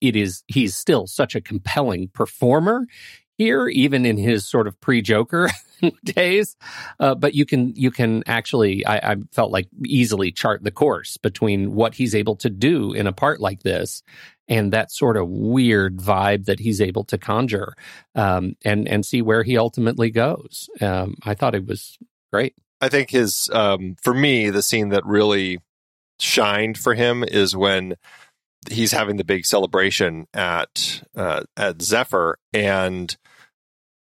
[0.00, 2.86] it is he's still such a compelling performer
[3.38, 5.50] here, even in his sort of pre Joker
[6.04, 6.56] days.
[6.98, 11.16] Uh, but you can you can actually I, I felt like easily chart the course
[11.16, 14.02] between what he's able to do in a part like this.
[14.48, 17.74] And that sort of weird vibe that he's able to conjure,
[18.14, 20.70] um, and and see where he ultimately goes.
[20.80, 21.98] Um, I thought it was
[22.32, 22.54] great.
[22.80, 25.58] I think his um, for me the scene that really
[26.20, 27.96] shined for him is when
[28.70, 33.16] he's having the big celebration at uh, at Zephyr and.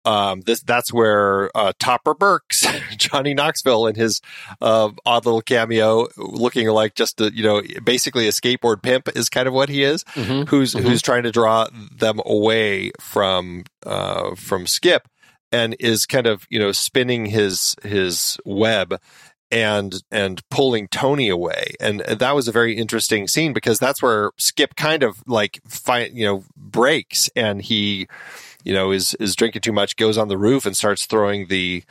[0.04, 2.64] Um, this that's where uh, Topper Burks,
[2.96, 4.20] Johnny Knoxville, in his
[4.60, 9.28] uh, odd little cameo, looking like just a, you know basically a skateboard pimp is
[9.28, 10.04] kind of what he is.
[10.14, 10.46] Mhm.
[10.48, 10.82] who's Mhm.
[10.82, 11.66] who's trying to draw
[11.98, 15.08] them away from uh, from Skip,
[15.50, 19.00] and is kind of you know spinning his his web
[19.50, 24.30] and and pulling Tony away, and that was a very interesting scene because that's where
[24.38, 28.06] Skip kind of like fi- you know breaks, and he
[28.64, 31.84] you know is is drinking too much, goes on the roof and starts throwing the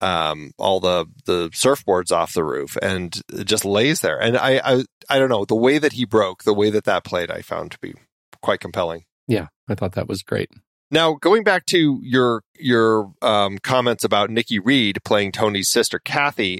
[0.00, 4.20] um all the the surfboards off the roof and just lays there.
[4.20, 5.44] And I, I i don't know.
[5.44, 7.94] The way that he broke the way that that played i found to be
[8.42, 9.04] quite compelling.
[9.28, 10.50] Yeah, I thought that was great.
[10.90, 16.58] now going back to your your um comments about nikki reed playing tony's sister kathy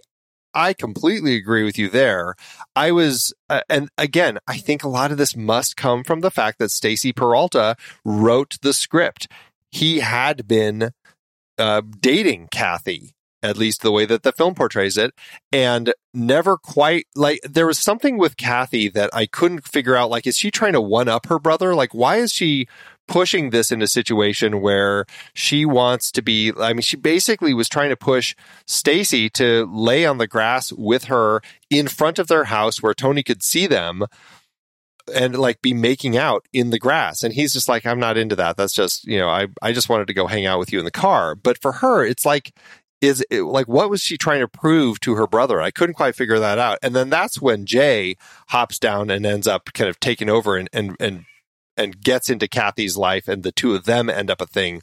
[0.54, 2.34] i completely agree with you there.
[2.76, 6.30] I was uh, and again i think a lot of this must come from the
[6.30, 9.28] fact that stacy peralta wrote the script.
[9.70, 10.92] He had been
[11.58, 13.14] uh, dating kathy
[13.44, 15.12] at least the way that the film portrays it
[15.52, 20.26] and never quite like there was something with Kathy that I couldn't figure out like
[20.26, 21.74] is she trying to one up her brother?
[21.74, 22.66] Like why is she
[23.06, 25.04] pushing this in a situation where
[25.34, 28.34] she wants to be I mean she basically was trying to push
[28.66, 33.22] Stacy to lay on the grass with her in front of their house where Tony
[33.22, 34.06] could see them
[35.12, 37.22] and like be making out in the grass.
[37.22, 38.56] And he's just like I'm not into that.
[38.56, 40.86] That's just you know I I just wanted to go hang out with you in
[40.86, 41.34] the car.
[41.34, 42.52] But for her it's like
[43.00, 46.14] is it, like what was she trying to prove to her brother i couldn't quite
[46.14, 48.16] figure that out and then that's when jay
[48.48, 51.24] hops down and ends up kind of taking over and and and
[51.76, 54.82] and gets into Kathy's life, and the two of them end up a thing,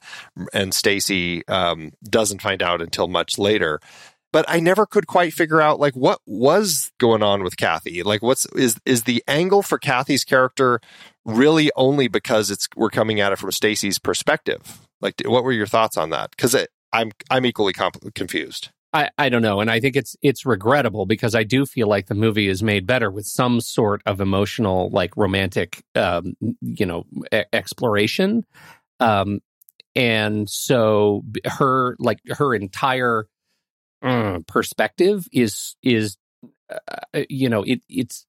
[0.54, 3.80] and Stacy um, doesn't find out until much later.
[4.34, 8.02] But I never could quite figure out like what was going on with Kathy.
[8.02, 10.80] Like, what's is is the angle for Kathy's character
[11.26, 14.80] really only because it's we're coming at it from Stacy's perspective?
[15.02, 16.32] Like, what were your thoughts on that?
[16.32, 16.56] Because
[16.94, 18.70] I'm I'm equally comp- confused.
[18.94, 22.08] I, I don't know, and I think it's it's regrettable because I do feel like
[22.08, 27.06] the movie is made better with some sort of emotional, like romantic, um, you know,
[27.34, 28.46] e- exploration,
[29.00, 29.40] um,
[29.96, 33.28] and so her like her entire
[34.04, 36.18] mm, perspective is is
[36.70, 38.26] uh, you know it it's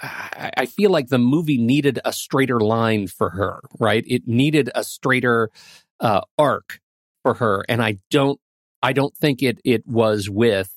[0.00, 4.04] I I feel like the movie needed a straighter line for her, right?
[4.06, 5.50] It needed a straighter
[5.98, 6.80] uh, arc
[7.24, 8.38] for her, and I don't,
[8.82, 10.70] I don't think it it was with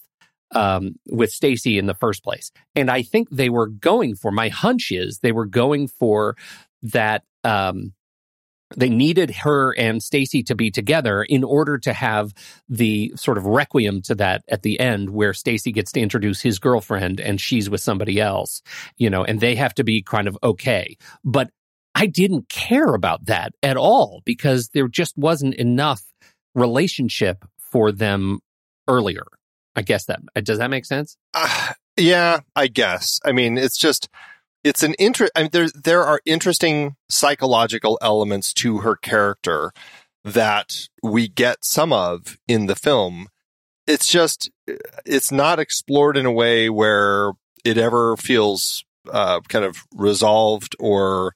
[0.55, 2.51] um, with Stacy in the first place.
[2.75, 4.31] And I think they were going for.
[4.31, 6.35] My hunch is they were going for
[6.81, 7.23] that.
[7.43, 7.93] Um,
[8.75, 12.33] they needed her and Stacy to be together in order to have
[12.67, 16.59] the sort of requiem to that at the end where Stacy gets to introduce his
[16.59, 18.61] girlfriend and she's with somebody else,
[18.97, 20.97] you know, and they have to be kind of okay.
[21.23, 21.49] But
[21.95, 26.03] I didn't care about that at all because there just wasn't enough
[26.57, 28.39] relationship for them
[28.87, 29.25] earlier.
[29.75, 31.17] I guess that does that make sense?
[31.33, 33.19] Uh, yeah, I guess.
[33.23, 34.09] I mean, it's just
[34.63, 35.31] it's an interest.
[35.35, 39.71] I mean, there there are interesting psychological elements to her character
[40.25, 43.27] that we get some of in the film.
[43.85, 44.49] It's just
[45.05, 47.31] it's not explored in a way where
[47.63, 51.33] it ever feels uh, kind of resolved or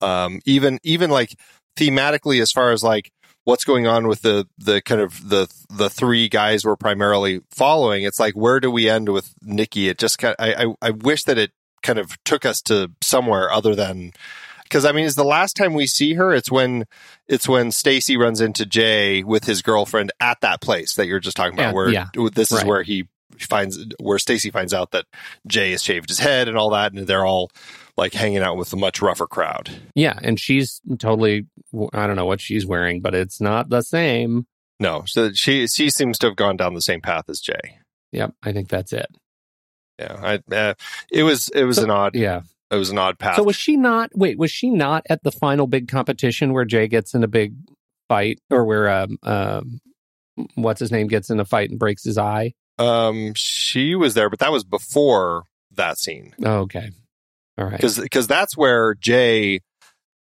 [0.00, 1.36] um, even even like
[1.76, 3.10] thematically as far as like
[3.44, 8.04] what's going on with the the kind of the the three guys we're primarily following.
[8.04, 9.88] It's like where do we end with Nikki?
[9.88, 12.90] It just kind of, I, I I wish that it kind of took us to
[13.02, 14.12] somewhere other than
[14.64, 16.32] because I mean, it's the last time we see her.
[16.32, 16.86] It's when
[17.28, 21.36] it's when Stacy runs into Jay with his girlfriend at that place that you're just
[21.36, 21.68] talking about.
[21.68, 22.06] Yeah, where yeah.
[22.32, 22.66] this is Right.
[22.66, 23.06] where he
[23.38, 25.06] finds where Stacy finds out that
[25.46, 27.50] Jay has shaved his head and all that, and they're all
[27.96, 29.70] like hanging out with a much rougher crowd.
[29.94, 31.46] Yeah, and she's totally
[31.92, 34.46] I don't know what she's wearing, but it's not the same.
[34.80, 37.78] No, so she she seems to have gone down the same path as Jay.
[38.12, 39.06] Yep, I think that's it.
[39.98, 40.74] Yeah, I, uh,
[41.10, 42.40] it was it was So- an odd Yeah.
[42.70, 43.36] it was an odd path.
[43.36, 44.10] So was she not?
[44.14, 47.54] Wait, was she not at the final big competition where Jay gets in a big
[48.08, 49.80] fight, or where um, um
[50.54, 52.52] what's his name gets in a fight and breaks his eye?
[52.78, 56.34] um, she was there, but that was before that scene.
[56.44, 56.90] Oh, okay,
[57.58, 57.80] all right.
[57.80, 59.60] because that's where Jay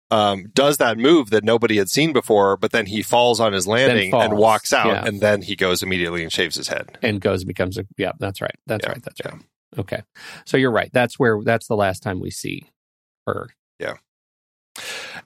[0.09, 3.67] um, does that move that nobody had seen before, but then he falls on his
[3.67, 5.05] landing and walks out, yeah.
[5.05, 6.97] and then he goes immediately and shaves his head.
[7.01, 8.13] And goes and becomes a yeah.
[8.19, 8.55] That's right.
[8.67, 9.03] That's Yeah, right.
[9.03, 9.31] That's yeah.
[9.31, 9.41] right.
[9.77, 10.01] Okay,
[10.45, 10.89] so you're right.
[10.93, 12.69] That's where that's the last time we see
[13.25, 13.49] her.
[13.79, 13.95] Yeah.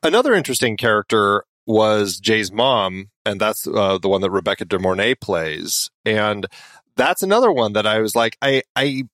[0.01, 5.13] Another interesting character was Jay's mom, and that's uh, the one that Rebecca De Mornay
[5.13, 6.47] plays, and
[7.01, 9.05] that's another one that I was like, I, I,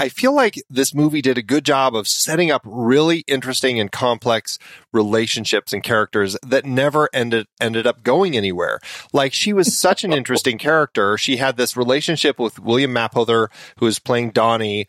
[0.00, 3.92] I feel like this movie did a good job of setting up really interesting and
[3.92, 4.58] complex
[4.92, 8.80] relationships and characters that never ended ended up going anywhere.
[9.12, 11.16] Like she was such an interesting character.
[11.16, 14.88] She had this relationship with William Mapother, who is playing Donnie.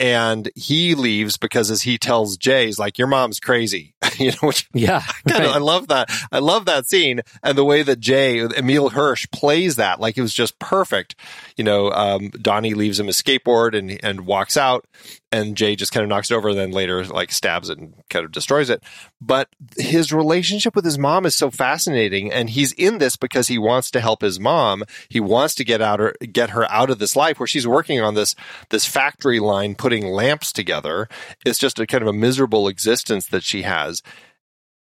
[0.00, 4.48] And he leaves because as he tells Jay, he's like, your mom's crazy, you know,
[4.48, 5.42] which Yeah, right.
[5.42, 6.10] I love that.
[6.32, 10.00] I love that scene and the way that Jay, Emile Hirsch plays that.
[10.00, 11.14] Like it was just perfect.
[11.56, 14.86] You know, um, Donnie leaves him his skateboard and, and walks out
[15.30, 17.94] and Jay just kind of knocks it over and then later like stabs it and
[18.08, 18.82] kind of destroys it.
[19.20, 22.32] But his relationship with his mom is so fascinating.
[22.32, 24.84] And he's in this because he wants to help his mom.
[25.08, 28.00] He wants to get out her, get her out of this life where she's working
[28.00, 28.34] on this,
[28.70, 31.08] this factory line, putting lamps together.
[31.44, 33.97] It's just a kind of a miserable existence that she has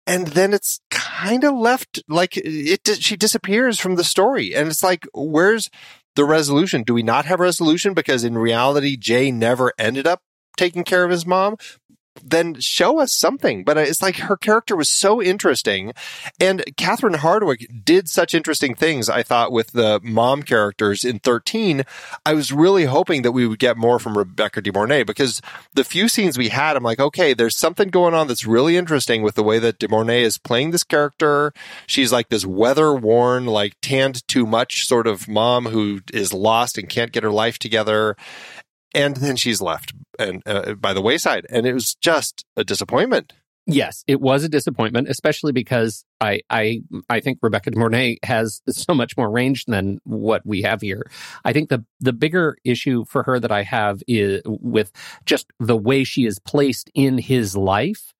[0.07, 4.55] and then it's kind of left like it she disappears from the story.
[4.55, 5.69] And it's like where's
[6.15, 6.83] the resolution?
[6.83, 7.93] Do we not have resolution?
[7.93, 10.21] Because in reality jay never ended up
[10.57, 11.57] taking care of his mom
[12.25, 15.93] then show us something but uh, it's like her character was so interesting
[16.39, 21.83] and catherine hardwicke did such interesting things i thought with the mom characters in 13
[22.25, 25.41] i was really hoping that we would get more from rebecca de mornay because
[25.73, 29.21] the few scenes we had, I'm like, okay, there's something going on that's really interesting
[29.21, 31.53] with the way that De Mornay is playing this character.
[31.87, 36.77] She's like this weather worn, like tanned too much sort of mom who is lost
[36.77, 38.15] and can't get her life together.
[38.95, 43.33] And then she's left and uh, by the wayside, and it was just a disappointment.
[43.67, 48.61] Yes, it was a disappointment, especially because I I I think Rebecca De Mornay has
[48.69, 51.09] so much more range than what we have here.
[51.43, 54.91] I think the the bigger issue for her that I have is with
[55.25, 58.13] just the way she is placed in his life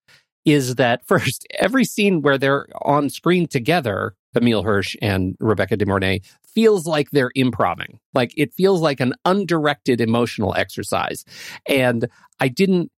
[0.45, 5.85] is that first every scene where they're on screen together, Emile Hirsch and Rebecca De
[5.85, 6.21] Mornay
[6.55, 7.99] feels like they're improving.
[8.13, 11.25] Like it feels like an undirected emotional exercise.
[11.67, 12.07] And
[12.39, 12.91] I didn't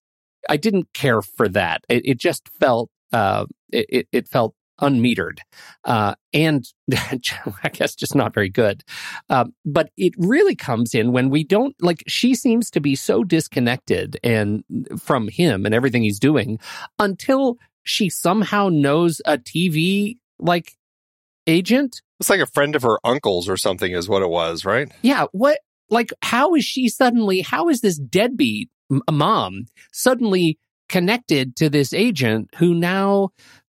[0.50, 1.84] I didn't care for that.
[1.90, 5.40] It, it just felt uh, it, it- felt unmetered
[5.86, 8.84] uh, and I guess just not very good.
[9.28, 12.04] Um, but it really comes in when we don't like.
[12.08, 14.64] She seems to be so disconnected and
[15.00, 16.60] from him and everything he's doing
[17.00, 20.74] until she somehow knows a TV like
[21.48, 22.02] agent.
[22.20, 24.92] It's like a friend of her uncle's or something, is what it was, right?
[25.02, 25.60] Yeah, what
[25.90, 30.58] like how is she suddenly how is this deadbeat m- mom suddenly
[30.90, 33.30] connected to this agent who now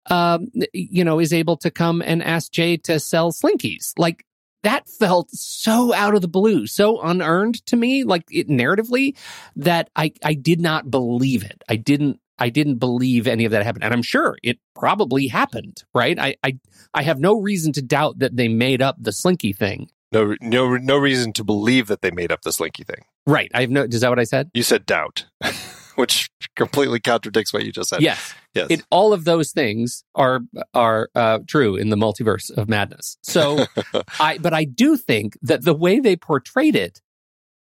[0.09, 4.23] um you know is able to come and ask Jay to sell slinkies like
[4.63, 9.15] that felt so out of the blue so unearned to me like it narratively
[9.55, 13.63] that I I did not believe it I didn't I didn't believe any of that
[13.63, 16.57] happened and I'm sure it probably happened right I I
[16.93, 20.77] I have no reason to doubt that they made up the slinky thing No, no,
[20.77, 23.03] no reason to believe that they made up the slinky thing.
[23.25, 25.25] right I have no is that what I said You said doubt,
[25.95, 28.01] which completely contradicts what you just said.
[28.01, 28.67] yes Yes.
[28.71, 30.39] it all of those things are
[30.73, 33.17] are uh, true in the multiverse of madness.
[33.21, 33.65] So
[34.19, 37.01] I but I do think that the way they portrayed it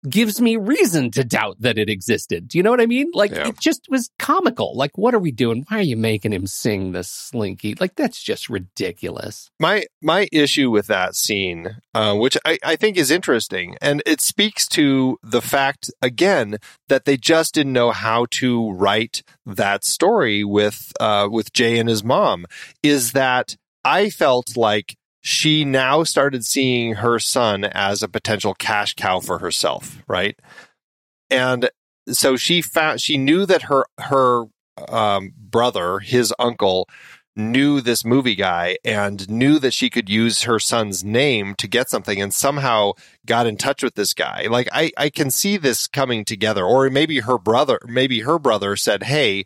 [0.09, 2.47] gives me reason to doubt that it existed.
[2.47, 3.09] Do you know what I mean?
[3.13, 3.47] Like Yeah.
[3.47, 4.75] it just was comical.
[4.75, 5.65] Like what are we doing?
[5.69, 7.75] Why are you making him sing the slinky?
[7.79, 9.49] Like that's just ridiculous.
[9.59, 14.19] my my issue with that scene, uh, which I, I think is interesting, and it
[14.21, 16.57] speaks to the fact again
[16.89, 21.87] that they just didn't know how to write that story with uh, with Jay and
[21.89, 22.45] his mom.
[22.81, 24.95] Is that I felt like
[25.25, 30.37] she now started seeing her son as a potential cash cow for herself, right?
[31.29, 31.69] And
[32.09, 34.43] so she found she knew that her her
[34.89, 36.89] um, brother, his uncle,
[37.37, 41.89] knew this movie guy and knew that she could use her son's name to get
[41.89, 42.91] something and somehow
[43.25, 44.47] got in touch with this guy.
[44.49, 46.65] Like I, I can see this coming together.
[46.65, 49.45] Or maybe her brother maybe her brother said, Hey,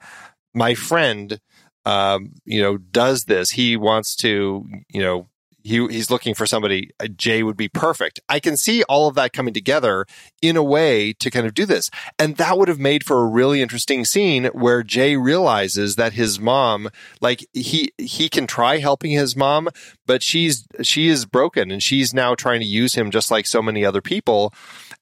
[0.56, 1.40] my friend
[1.86, 3.52] um, you know, does this.
[3.52, 5.30] He wants to, you know,
[5.68, 6.90] he he's looking for somebody.
[7.00, 8.20] uh, Jay would be perfect.
[8.30, 10.06] I can see all of that coming together
[10.42, 13.28] in a way to kind of do this, and that would have made for a
[13.28, 16.90] really interesting scene where Jay realizes that his mom,
[17.22, 19.70] like he he can try helping his mom,
[20.06, 23.62] but she's she is broken, and she's now trying to use him just like so
[23.62, 24.54] many other people.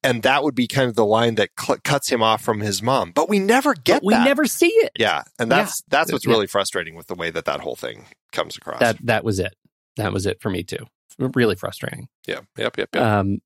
[0.03, 2.81] And that would be kind of the line that cl- cuts him off from his
[2.83, 3.11] mom.
[3.11, 4.23] But we never get But we that.
[4.25, 4.91] never see it.
[4.99, 5.57] Yeah, and Yeah.
[5.63, 6.31] that's that's what's Yeah.
[6.33, 8.79] really frustrating with the way that that whole thing comes across.
[8.79, 9.55] That that was it.
[9.97, 10.85] That was it for me too.
[11.17, 12.07] Really frustrating.
[12.27, 13.03] yeah, yep, yep, yep.
[13.03, 13.39] Um,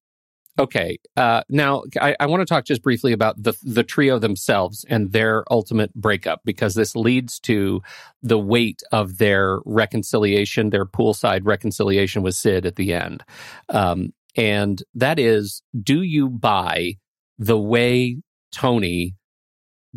[0.57, 0.97] okay.
[1.15, 5.11] Uh, now, I, I want to talk just briefly about the the trio themselves and
[5.11, 7.81] their ultimate breakup because this leads to
[8.23, 13.23] the weight of their reconciliation, their poolside reconciliation with Sid at the end.
[13.69, 16.95] Um, and that is, do you buy
[17.37, 18.17] the way
[18.51, 19.15] Tony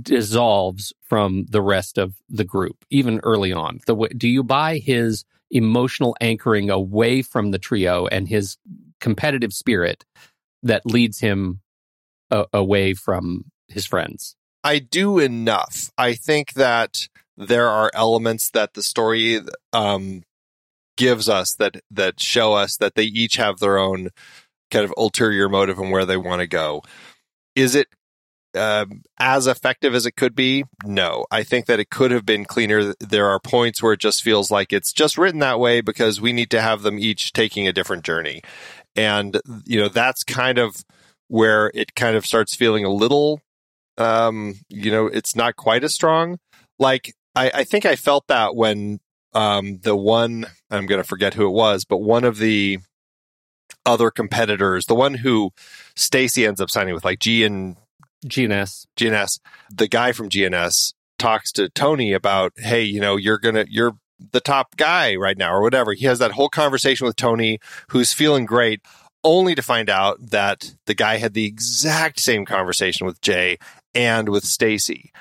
[0.01, 3.81] dissolves from the rest of the group, even early on?
[3.87, 8.57] The way, do you buy his emotional anchoring away from the trio and his
[9.01, 10.05] competitive spirit
[10.63, 11.61] that leads him
[12.31, 14.35] a- away from his friends?
[14.65, 15.91] I do enough.
[15.99, 19.41] I think that there are elements that the story
[19.73, 20.23] um,
[20.97, 24.09] gives us that that show us that they each have their own
[24.71, 26.83] kind of ulterior motive and where they want to go.
[27.55, 27.89] Is it
[28.55, 30.65] um, as effective as it could be?
[30.85, 31.27] No.
[31.31, 32.95] I think that it could have been cleaner.
[33.01, 36.33] There are points where it just feels like it's just written that way because we
[36.33, 38.43] need to have them each taking a different journey.
[38.95, 40.85] And, you know, that's kind of
[41.29, 43.41] where it kind of starts feeling a little,
[43.97, 46.39] um, you know, it's not quite as strong.
[46.79, 49.01] Like, I, I think I felt that when
[49.33, 52.81] um, the one, I'm going to forget who it was, but one of the
[53.87, 55.51] other competitors, the one who
[55.97, 57.77] Stacy ends up signing with, like G and
[58.27, 58.87] GNS.
[58.97, 63.97] GNS, the guy from GNS talks to Tony about, hey, you know, you're gonna, you're
[64.33, 65.93] the top guy right now, or whatever.
[65.93, 67.59] He has that whole conversation with Tony,
[67.89, 68.81] who's feeling great,
[69.25, 73.59] only to find out that the guy had the exact same conversation with Jay
[73.95, 75.13] and with Stacy.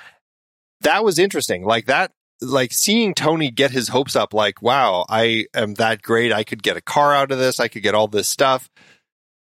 [0.80, 1.64] That was interesting.
[1.64, 6.32] Like that, like seeing Tony get his hopes up, like, wow, I am that great.
[6.32, 7.60] I could get a car out of this.
[7.60, 8.68] I could get all this stuff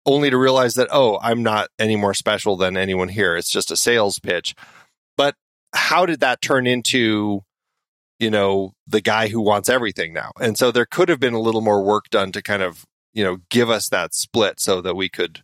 [0.05, 3.35] only to realize that, oh, I'm not any more special than anyone here.
[3.35, 4.55] It's just a sales pitch.
[5.17, 5.35] But
[5.73, 7.41] how did that turn into,
[8.19, 10.31] you know, the guy who wants everything now?
[10.39, 13.23] And so there could have been a little more work done to kind of, you
[13.23, 15.43] know, give us that split so that we could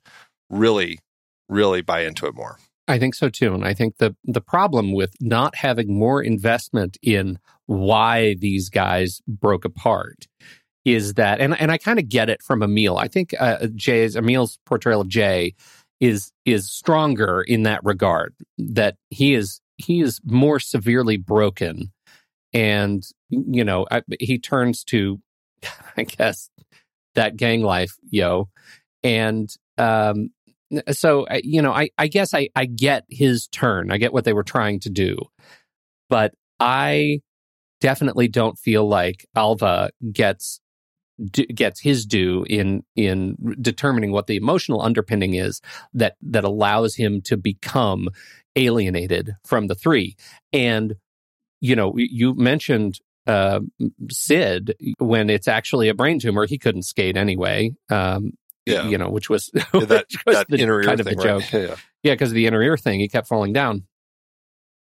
[0.49, 0.99] really,
[1.47, 2.57] really buy into it more.
[2.88, 3.53] I think so too.
[3.53, 7.38] And I think the the problem with not having more investment in
[7.68, 10.26] why these guys broke apart
[10.94, 12.98] is that and and I kind of get it from Emile.
[12.98, 15.56] I think uh, Jay's Emile's portrayal of Jay
[16.00, 21.92] is is stronger in that regard that he is he is more severely broken
[22.54, 25.20] and you know I, he turns to
[25.98, 26.50] I guess
[27.16, 28.50] that gang life yo
[29.04, 30.30] and um
[30.92, 33.92] so you know I I guess I I get his turn.
[33.92, 35.18] I get what they were trying to do.
[36.10, 37.22] But I
[37.82, 40.60] definitely don't feel like Alva gets
[41.32, 45.62] d- gets his due in in determining what the emotional underpinning is
[45.94, 48.10] that that allows him to become
[48.56, 50.16] alienated from the three.
[50.54, 50.96] And
[51.62, 53.60] you know, you mentioned uh,
[54.10, 56.46] Sid when it's actually a brain tumor.
[56.46, 57.72] He couldn't skate anyway.
[57.90, 58.32] Um,
[58.66, 58.88] Yeah.
[58.88, 61.18] you know, which was, Yeah, that, which was that the, inner ear kind of thing,
[61.18, 61.44] the joke.
[61.54, 61.64] right?
[61.70, 61.76] Yeah.
[62.02, 63.84] Yeah, because of the inner ear thing, he kept falling down.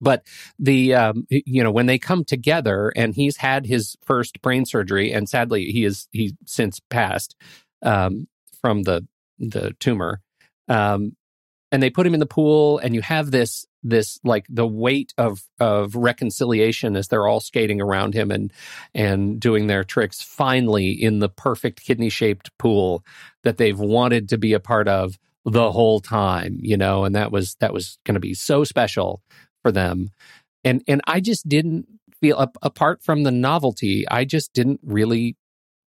[0.01, 0.25] But
[0.59, 5.13] the um, you know when they come together, and he's had his first brain surgery,
[5.13, 7.37] and sadly he is he since passed
[7.83, 8.29] um,
[8.61, 9.07] from the
[9.39, 10.21] the tumor.
[10.69, 11.17] Um,
[11.71, 15.15] and they put him in the pool, and you have this this like the weight
[15.19, 18.53] of of reconciliation as they're all skating around him and
[18.95, 20.23] and doing their tricks.
[20.23, 23.05] Finally, in the perfect kidney shaped pool
[23.45, 27.31] that they've wanted to be a part of the whole time, you know, and that
[27.31, 29.23] was that was going to be so special
[29.63, 30.11] for them.
[30.65, 31.87] And and I just didn't
[32.21, 35.37] feel apart from the novelty, I just didn't really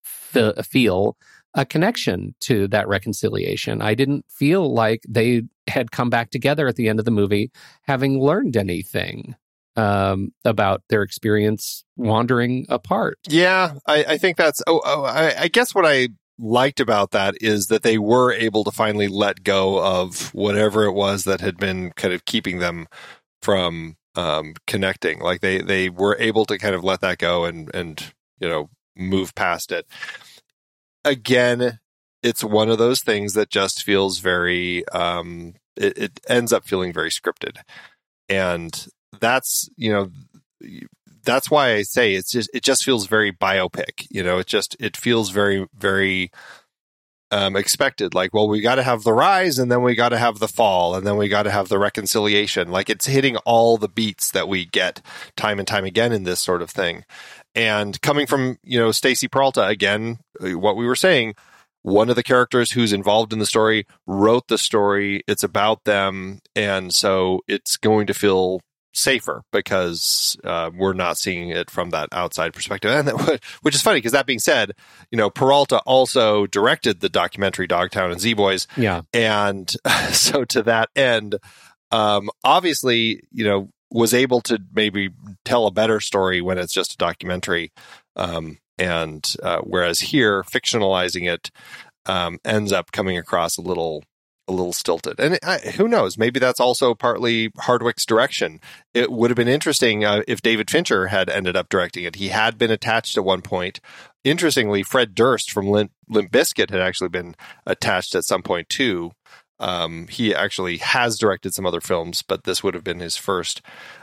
[0.03, 1.17] fe- feel
[1.53, 3.81] a connection to that reconciliation.
[3.81, 7.51] I didn't feel like they had come back together at the end of the movie
[7.83, 9.35] having learned anything
[9.75, 13.19] um, about their experience wandering apart.
[13.27, 14.61] Yeah, I, I think that's.
[14.67, 16.09] Oh, oh I, I guess what I
[16.39, 20.93] liked about that is that they were able to finally let go of whatever it
[20.93, 22.87] was that had been kind of keeping them
[23.41, 25.19] from um, connecting.
[25.19, 28.69] Like they they were able to kind of let that go and and you know
[28.95, 29.87] move past it.
[31.03, 31.79] Again,
[32.21, 34.87] it's one of those things that just feels very.
[34.89, 37.57] Um, it, it ends up feeling very scripted,
[38.29, 38.87] and
[39.19, 40.11] that's you know
[41.23, 44.07] that's why I say it's just it just feels very biopic.
[44.09, 46.31] You know, it just it feels very very
[47.31, 48.13] um, expected.
[48.13, 50.47] Like, well, we got to have the rise, and then we got to have the
[50.47, 52.69] fall, and then we got to have the reconciliation.
[52.69, 55.01] Like, it's hitting all the beats that we get
[55.35, 57.05] time and time again in this sort of thing.
[57.55, 61.35] And coming from you know Stacy Peralta again, uh, what we were saying.
[61.83, 65.23] One of the characters who's involved in the story wrote the story.
[65.27, 68.61] It's about them, and so it's going to feel
[68.93, 72.91] safer because uh, we're not seeing it from that outside perspective.
[72.91, 74.73] And that, which is funny because that being said,
[75.11, 78.67] you know, Peralta also directed the documentary Dogtown and Z Boys.
[78.75, 79.01] Yeah.
[79.13, 79.73] And
[80.11, 81.35] so to that end,
[81.91, 85.09] um, obviously, you know, was able to maybe
[85.43, 87.71] tell a better story when it's just a documentary.
[88.15, 91.51] Um, and uh, whereas here, fictionalizing it
[92.05, 94.03] um, ends up coming across a little
[94.51, 95.19] a little stilted.
[95.19, 96.17] And I, who knows?
[96.17, 98.59] Maybe that's also partly Hardwicke's direction.
[98.93, 102.15] It would have been interesting uh, if David Fincher had ended up directing it.
[102.15, 103.79] He had been attached at one point.
[104.23, 107.35] Interestingly, Fred Durst from Limp, Limp had actually been
[107.65, 109.11] attached at some point too.
[109.59, 113.61] Um, he actually has directed some other films, but this would have been his first.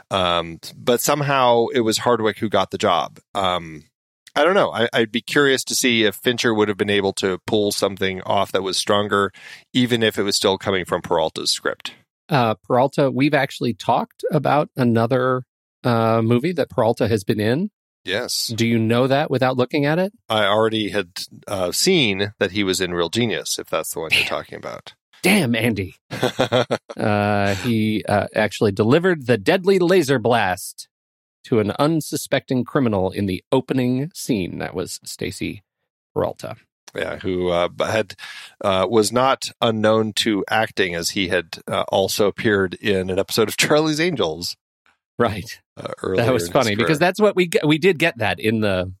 [0.09, 3.19] Um, but somehow it was Hardwicke who got the job.
[3.35, 3.83] Um,
[4.35, 4.71] I don't know.
[4.71, 8.21] I, would be curious to see if Fincher would have been able to pull something
[8.21, 9.31] off that was stronger,
[9.73, 11.93] even if it was still coming from Peralta's script.
[12.29, 15.43] Uh, Peralta, we've actually talked about another
[15.83, 17.71] uh, movie that Peralta has been in.
[18.05, 18.47] Yes.
[18.47, 20.13] Do you know that without looking at it?
[20.29, 21.09] I already had
[21.47, 24.93] uh, seen that he was in Real Genius, if that's the one you're talking about.
[25.21, 25.95] Damn, Andy.
[26.97, 30.87] uh, he uh, actually delivered the deadly laser blast
[31.45, 34.59] to an unsuspecting criminal in the opening scene.
[34.59, 35.63] That was Stacy
[36.13, 36.55] Peralta.
[36.95, 38.15] Yeah, who uh, had
[38.63, 43.47] uh, was not unknown to acting, as he had uh, also appeared in an episode
[43.47, 44.57] of Charlie's Angels.
[45.19, 45.59] Right.
[45.77, 48.91] Uh, that was funny because that's what we we did get that in the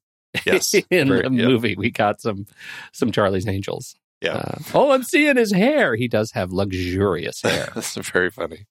[0.45, 1.47] Yes, in very- the yep.
[1.47, 1.75] movie.
[1.77, 2.45] We got some
[2.93, 3.95] some Charlie's Angels.
[4.21, 4.53] Yeah.
[4.73, 5.95] Oh, I'm seeing his hair.
[5.95, 7.69] He does have luxurious hair.
[7.73, 8.65] that's very funny.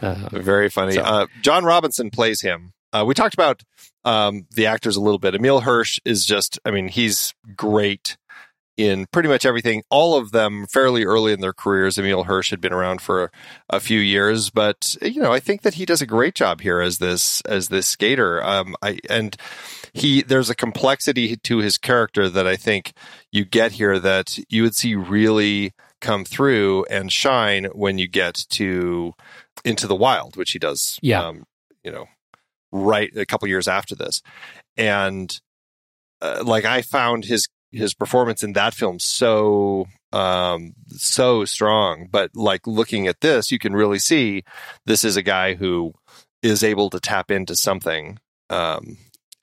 [0.00, 0.94] Uh, Very funny.
[0.94, 2.72] So- Uh, John Robinson plays him.
[2.92, 3.62] Uh, we talked about
[4.04, 5.34] um, the actors a little bit.
[5.34, 8.16] Emile Hirsch is just, I mean, he's great
[8.76, 9.82] in pretty much everything.
[9.90, 11.98] All of them fairly early in their careers.
[11.98, 13.30] Emile Hirsch had been around for a,
[13.70, 16.80] a few years, but you know, I think that he does a great job here
[16.80, 18.42] as this as this skater.
[18.42, 19.36] Um, I and
[19.92, 22.92] he there's a complexity to his character that I think
[23.30, 28.46] you get here that you would see really come through and shine when you get
[28.50, 29.12] to
[29.64, 30.98] into the wild, which he does.
[31.02, 31.24] Yeah.
[31.24, 31.44] Um,
[31.84, 32.06] you know,
[32.72, 34.22] right a couple years after this,
[34.76, 35.38] and
[36.20, 42.08] uh, like I found his his performance in that film so um so strong.
[42.10, 44.44] But like looking at this you can really see
[44.84, 45.94] this is a guy who
[46.42, 48.18] is able to tap into something
[48.50, 48.98] um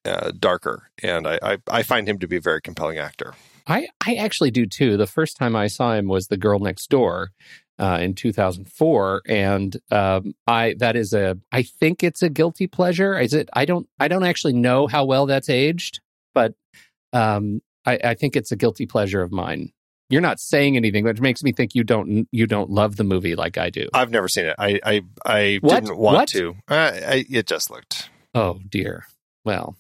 [0.06, 0.90] uh, darker.
[1.04, 3.34] And I, I i find him to be a very compelling actor.
[3.68, 4.98] I I actually do too.
[4.98, 7.32] The first time I saw him was The Girl Next Door
[7.80, 13.18] uh, in 2004, and um, I that is a I think it's a guilty pleasure.
[13.20, 13.50] Is it?
[13.54, 16.02] I don't I don't actually know how well that's aged,
[16.34, 16.54] but
[17.14, 19.72] um, I, I think it's a guilty pleasure of mine.
[20.12, 23.36] You're not saying anything, which makes me think you don't you don't love the movie
[23.36, 23.88] like I do.
[23.94, 24.56] I've never seen it.
[24.58, 25.84] I I, I What?
[25.84, 26.28] didn't want What?
[26.30, 26.56] to.
[26.68, 26.74] Uh,
[27.08, 28.10] I, it just looked.
[28.34, 29.06] Oh dear.
[29.46, 29.78] Well,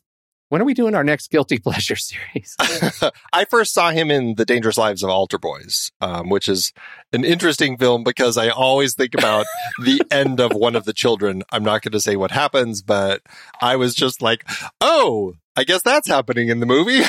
[0.50, 2.56] when are we doing our next guilty pleasure series?
[3.34, 6.74] I first saw him in The Dangerous Lives of Altar Boys, um, which is
[7.14, 9.46] an interesting film because I always think about
[9.84, 11.44] the end of one of the children.
[11.52, 13.22] I'm not going to say what happens, but
[13.62, 14.44] I was just like,
[14.82, 17.00] oh, I guess that's happening in the movie.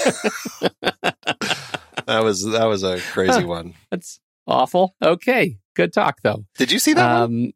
[2.07, 3.75] that was that was a crazy one.
[3.91, 4.97] That's awful.
[5.03, 6.45] Okay, good talk though.
[6.59, 7.23] Did you see that?
[7.23, 7.53] Um,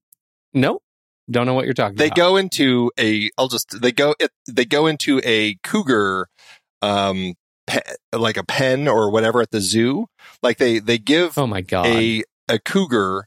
[0.53, 0.84] nope.
[1.31, 2.17] Don't know what you're talking They about.
[2.17, 3.31] go into a.
[3.39, 6.29] I'll just they go it, they go into a cougar,
[6.83, 7.35] um,
[7.67, 7.81] pe-
[8.13, 10.07] like a pen or whatever at the zoo.
[10.43, 11.87] Like they they give Oh my god.
[11.87, 13.27] a a cougar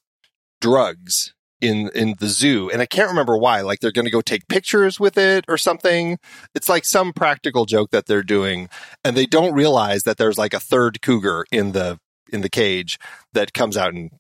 [0.62, 4.22] drugs in in the zoo and i can't remember why like they're going to go
[4.22, 6.20] take pictures with it or something
[6.54, 8.70] it's like some practical joke that they're doing
[9.04, 11.98] and they don't realize that there's like a third cougar in the
[12.32, 13.00] in the cage
[13.34, 14.12] that comes out and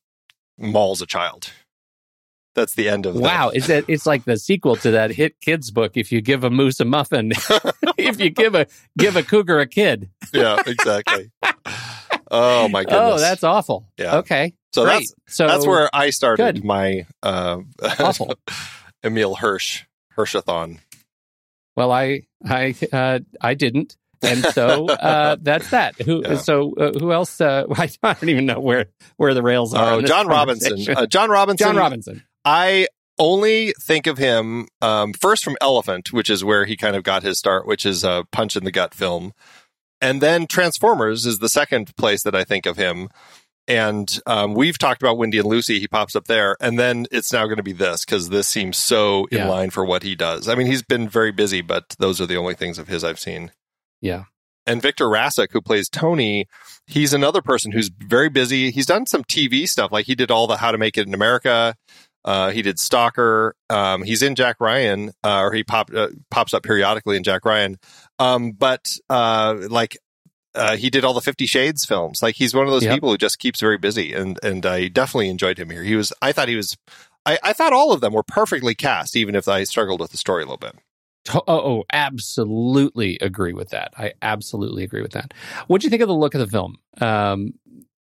[0.57, 1.51] mauls a child
[2.57, 5.39] that's the end of the- Wow, is that it's like the sequel to that hit
[5.39, 5.93] kids book.
[5.95, 7.31] If you give a moose a muffin,
[7.97, 10.09] if you give a give a cougar a kid.
[10.33, 11.31] yeah exactly
[12.29, 13.87] oh my goodness Oh, that's awful.
[13.97, 14.17] Yeah.
[14.17, 14.53] Okay.
[14.73, 14.93] so great.
[14.95, 16.65] that's so that's where i started good.
[16.65, 17.59] my uh
[17.99, 18.33] Awful.
[19.05, 19.83] emile hirsch
[20.17, 20.79] hirschathon
[21.77, 25.95] Well, I I uh, I didn't, and so uh, that's that.
[26.01, 26.37] Who Yeah.
[26.37, 27.39] so uh, who else?
[27.39, 28.87] Uh, I don't even know where
[29.17, 29.93] where the rails are.
[29.93, 30.77] Oh, in John Robinson.
[30.89, 31.67] Uh, John Robinson.
[31.67, 32.23] John Robinson.
[32.47, 32.87] I
[33.19, 37.23] only think of him um, first from Elephant, which is where he kind of got
[37.23, 39.33] his start, which is a punch in the gut film,
[39.99, 43.09] and then Transformers is the second place that I think of him.
[43.67, 45.79] And um, we've talked about Wendy and Lucy.
[45.79, 48.77] He pops up there, and then it's now going to be this because this seems
[48.77, 49.49] so in Yeah.
[49.49, 50.47] line for what he does.
[50.47, 53.19] I mean, he's been very busy, but those are the only things of his I've
[53.19, 53.51] seen.
[53.99, 54.23] Yeah.
[54.65, 56.45] And Victor Rasuk, who plays Tony,
[56.85, 58.71] he's another person who's very busy.
[58.71, 61.13] He's done some TV stuff, like he did all the How to Make It in
[61.13, 61.75] America.
[62.27, 63.55] Uh, he did Stalker.
[63.69, 67.45] Um, he's in Jack Ryan, uh, or he pop, uh, pops up periodically in Jack
[67.45, 67.77] Ryan.
[68.19, 69.97] Um, but uh, like
[70.53, 72.21] uh, he did all the Fifty Shades films.
[72.21, 72.93] Like he's one of those Yep.
[72.93, 75.83] people who just keeps very busy, and and I definitely enjoyed him here.
[75.83, 76.11] He was.
[76.21, 76.75] I thought he was.
[77.25, 80.17] I, I thought all of them were perfectly cast, even if I struggled with the
[80.17, 80.75] story a little bit.
[81.33, 83.93] Oh, oh, absolutely agree with that.
[83.97, 85.33] I absolutely agree with that.
[85.67, 86.77] What do you think of the look of the film?
[87.01, 87.53] Um,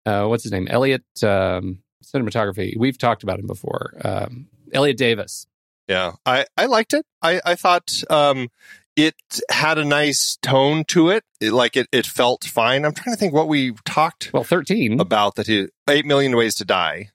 [0.05, 0.67] uh, what's his name?
[0.69, 2.77] Elliot um, cinematography.
[2.77, 3.95] We've talked about him before.
[4.05, 5.47] Um, Elliot Davis.
[5.89, 7.05] Yeah, I, I liked it.
[7.23, 8.49] I, I thought um,
[8.97, 9.15] it
[9.51, 11.25] had a nice tone to it.
[11.41, 11.53] it.
[11.53, 12.85] Like it, it felt fine.
[12.85, 15.01] I'm trying to think what we talked Well, thirteen.
[15.01, 15.47] about that.
[15.49, 17.11] He, Eight Million Ways to Die.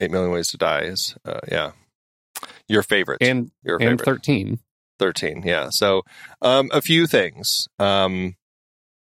[0.00, 1.72] Eight Million Ways to Die is, uh, yeah,
[2.68, 3.18] your favorite.
[3.20, 4.04] and your and favorite.
[4.04, 4.60] thirteen.
[4.98, 6.02] 13 yeah so
[6.42, 8.36] um a few things um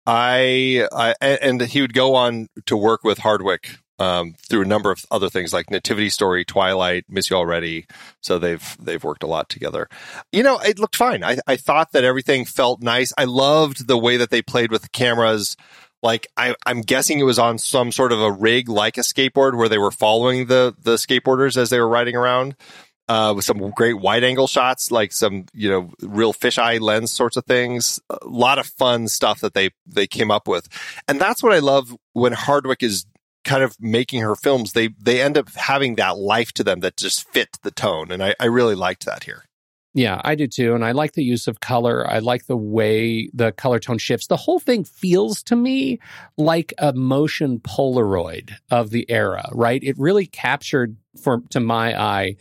[0.07, 4.91] i i and he would go on to work with hardwicke um through a number
[4.91, 7.85] of other things like nativity story twilight miss you already.
[8.21, 9.87] So they've they've worked a lot together.
[10.31, 11.23] You know it looked fine.
[11.23, 13.13] I i thought that everything felt nice.
[13.17, 15.55] I loved the way that they played with the cameras.
[16.01, 19.55] Like I, I'm guessing it was on some sort of a rig like a skateboard
[19.57, 22.55] where they were following the the skateboarders as they were riding around
[23.09, 27.37] uh, with some great wide angle shots, like some you know real fisheye lens sorts
[27.37, 27.99] of things.
[28.09, 30.67] A lot of fun stuff that they they came up with,
[31.07, 33.05] and that's what I love when Hardwicke is
[33.43, 34.73] kind of making her films.
[34.73, 38.23] They they end up having that life to them that just fit the tone, and
[38.23, 39.45] I, I really liked that here.
[39.95, 40.73] Yeah, I do too.
[40.73, 42.09] And I like the use of color.
[42.09, 44.25] I like the way the color tone shifts.
[44.25, 45.99] The whole thing feels to me
[46.35, 49.83] like a motion Polaroid of the era, right?
[49.83, 52.37] It really captured for to my eye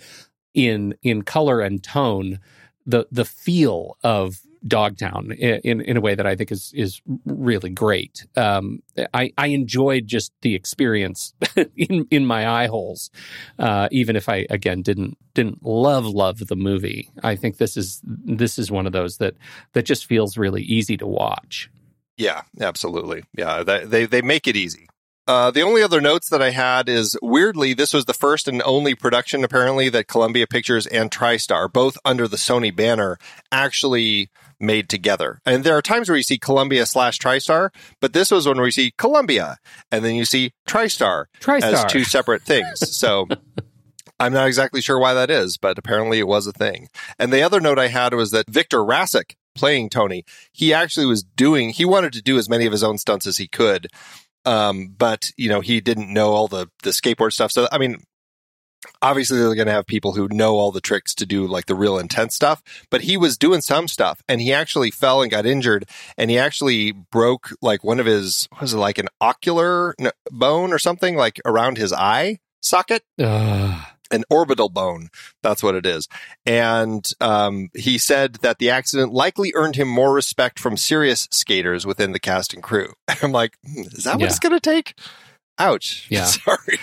[0.55, 2.39] in in color and tone
[2.87, 7.71] the the feel of Dogtown in in a way that I think is is really
[7.71, 8.27] great.
[8.37, 8.83] Um,
[9.13, 11.35] I I enjoyed just the experience
[11.77, 13.11] in in my eye holes,
[13.59, 17.11] uh, even if I again didn't didn't love love the movie.
[17.23, 19.35] I think this is this is one of those that
[19.73, 21.69] that just feels really easy to watch.
[22.17, 23.25] Yeah, absolutely.
[23.37, 24.87] Yeah, they, they make it easy.
[25.27, 28.61] Uh, the only other notes that I had is weirdly, this was the first and
[28.65, 33.19] only production apparently that Columbia Pictures and TriStar, both under the Sony banner,
[33.53, 35.41] actually made together.
[35.47, 37.71] And there are times where you see Columbia slash TriStar,
[38.01, 39.59] but this was when we see Columbia
[39.91, 41.89] and then you see TriStar as TriStar.
[41.89, 42.81] two separate things.
[43.03, 43.27] So
[44.21, 46.89] I'm not exactly sure why that is, but apparently it was a thing.
[47.19, 51.25] And the other note I had was that Victor Rasuk playing Tony, he actually was
[51.25, 53.89] doing, he wanted to do as many of his own stunts as he could.
[54.45, 57.53] Um, but you know, he didn't know all the, the skateboard stuff.
[57.53, 58.03] So, I mean,
[59.01, 61.75] obviously they're going to have people who know all the tricks to do like the
[61.75, 65.47] real intense stuff but he was doing some stuff and he actually fell and got
[65.47, 65.89] injured
[66.19, 69.95] and he actually broke like one of his was it like an ocular
[70.31, 73.87] bone or something like around his eye socket Ugh.
[74.13, 75.09] An orbital bone
[75.43, 76.07] that's what it is
[76.47, 81.85] and um, he said that the accident likely earned him more respect from serious skaters
[81.87, 82.93] within the cast and crew
[83.23, 84.27] i'm like hmm, is that what Yeah.
[84.29, 84.95] it's going to take
[85.59, 86.27] ouch Yeah.
[86.27, 86.79] sorry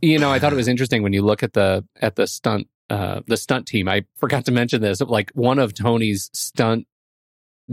[0.00, 2.68] you know, I thought it was interesting when you look at the at the stunt
[2.88, 3.88] uh the stunt team.
[3.88, 5.00] I forgot to mention this.
[5.00, 6.86] Like one of Tony's stunt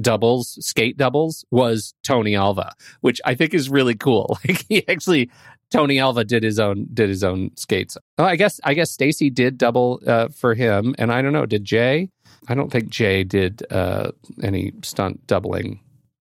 [0.02, 4.40] doubles, skate doubles, was Tony Alva, which I think is really cool.
[4.48, 5.30] Like he actually
[5.72, 7.98] Tony Alva did his own did his own skates.
[8.18, 11.46] Oh, I guess I guess Stacy did double uh, for him, and I don't know.
[11.46, 12.10] Did Jay?
[12.48, 14.12] I don't think Jay did uh,
[14.44, 15.80] any stunt doubling.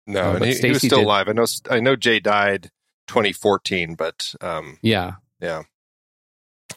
[0.07, 1.27] No, Uh, and he, he was still did- alive.
[1.29, 1.45] I know.
[1.69, 2.69] I know Jay died
[3.07, 5.63] 2014, but um, Yeah, yeah,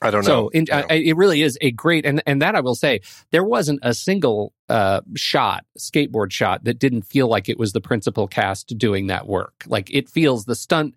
[0.03, 0.49] I don't so know.
[0.51, 0.87] in, You know.
[0.91, 3.01] I, it really is a great and and that I will say
[3.33, 7.81] there wasn't a single uh, shot skateboard shot that didn't feel like it was the
[7.81, 9.65] principal cast doing that work.
[9.67, 10.95] Like it feels the stunt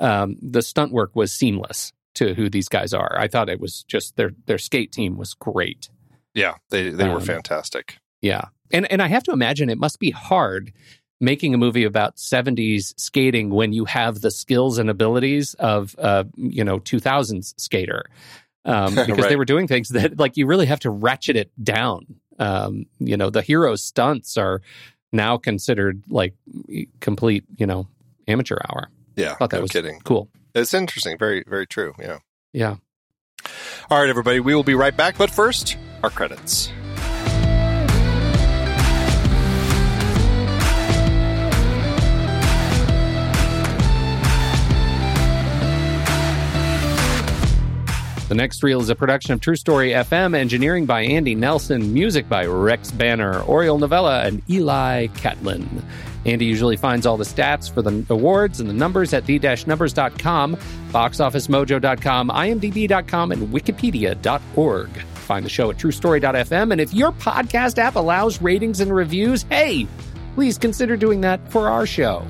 [0.00, 3.16] um, the stunt work was seamless to who these guys are.
[3.18, 5.88] I thought it was just their their skate team was great.
[6.34, 7.98] yeah, they they were um, fantastic.
[8.22, 8.46] Yeah.
[8.72, 10.72] And and I have to imagine it must be hard
[11.20, 16.24] making a movie about 70s skating when you have the skills and abilities of uh
[16.36, 18.04] you know 2000s skater.
[18.64, 19.28] Um because Right.
[19.28, 22.06] they were doing things that like you really have to ratchet it down.
[22.38, 24.62] Um you know, the hero stunts are
[25.12, 26.34] now considered like
[27.00, 27.86] complete, you know,
[28.28, 28.88] amateur hour.
[29.20, 30.00] Yeah, thought that no was kidding.
[30.00, 30.28] Cool.
[30.54, 31.18] It's interesting.
[31.18, 31.94] Very very true.
[31.98, 32.18] Yeah.
[32.52, 32.76] Yeah.
[33.90, 34.40] All right, everybody.
[34.40, 35.16] We will be right back.
[35.18, 36.72] But first, our credits.
[48.30, 52.28] The next reel is a production of True Story FM, engineering by Andy Nelson, music
[52.28, 55.84] by Rex Banner, Oriole Novella, and Eli Catlin.
[56.26, 62.28] Andy usually finds all the stats for the awards and the numbers at the-numbers.com, boxofficemojo.com,
[62.28, 64.90] imdb.com, and wikipedia.org.
[64.90, 69.86] Find the show at truestory.fm, and if your podcast app allows ratings and reviews, hey,
[70.34, 72.26] please consider doing that for our show.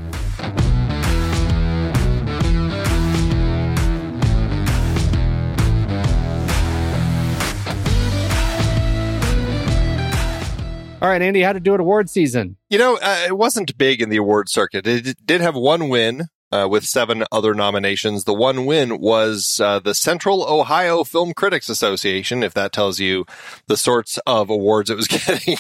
[11.00, 12.56] All right, Andy, how to do it award season?
[12.68, 14.86] You know, uh, it wasn't big in the award circuit.
[14.86, 18.24] It did have one win uh, with seven other nominations.
[18.24, 23.24] The one win was uh, the Central Ohio Film Critics Association, if that tells you
[23.66, 25.56] the sorts of awards it was getting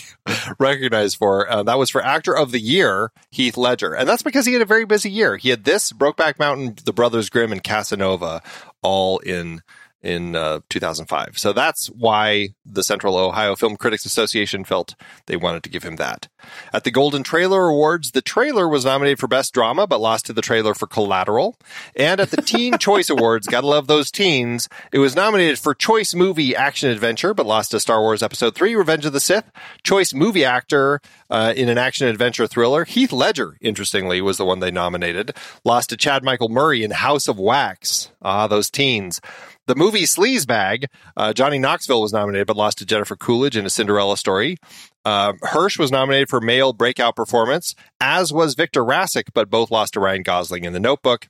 [0.58, 1.50] recognized for.
[1.50, 3.94] Uh, that was for Actor of the Year, Heath Ledger.
[3.94, 5.36] And that's because he had a very busy year.
[5.36, 8.42] He had this, Brokeback Mountain, The Brothers Grimm, and Casanova
[8.82, 9.62] all in
[10.02, 11.38] in uh, 2005.
[11.38, 14.94] So that's why the Central Ohio Film Critics Association felt
[15.26, 16.28] they wanted to give him that.
[16.72, 20.32] At the Golden Trailer Awards, the trailer was nominated for Best Drama, but lost to
[20.32, 21.58] the trailer for Collateral.
[21.94, 26.14] And at the Teen Choice Awards, gotta love those teens, it was nominated for Choice
[26.14, 29.50] Movie Action Adventure, but lost to Star Wars Episode 3, Revenge of the Sith.
[29.82, 32.84] Choice Movie Actor uh, in an Action Adventure Thriller.
[32.84, 35.36] Heath Ledger, interestingly, was the one they nominated.
[35.64, 38.10] Lost to Chad Michael Murray in House of Wax.
[38.22, 39.20] Ah, those teens.
[39.66, 40.86] The movie Sleazebag,
[41.16, 44.56] uh, Johnny Knoxville was nominated, but lost to Jennifer Coolidge in A Cinderella Story.
[45.04, 49.94] Uh, Hirsch was nominated for male breakout performance, as was Victor Rasuk, but both lost
[49.94, 51.28] to Ryan Gosling in The Notebook.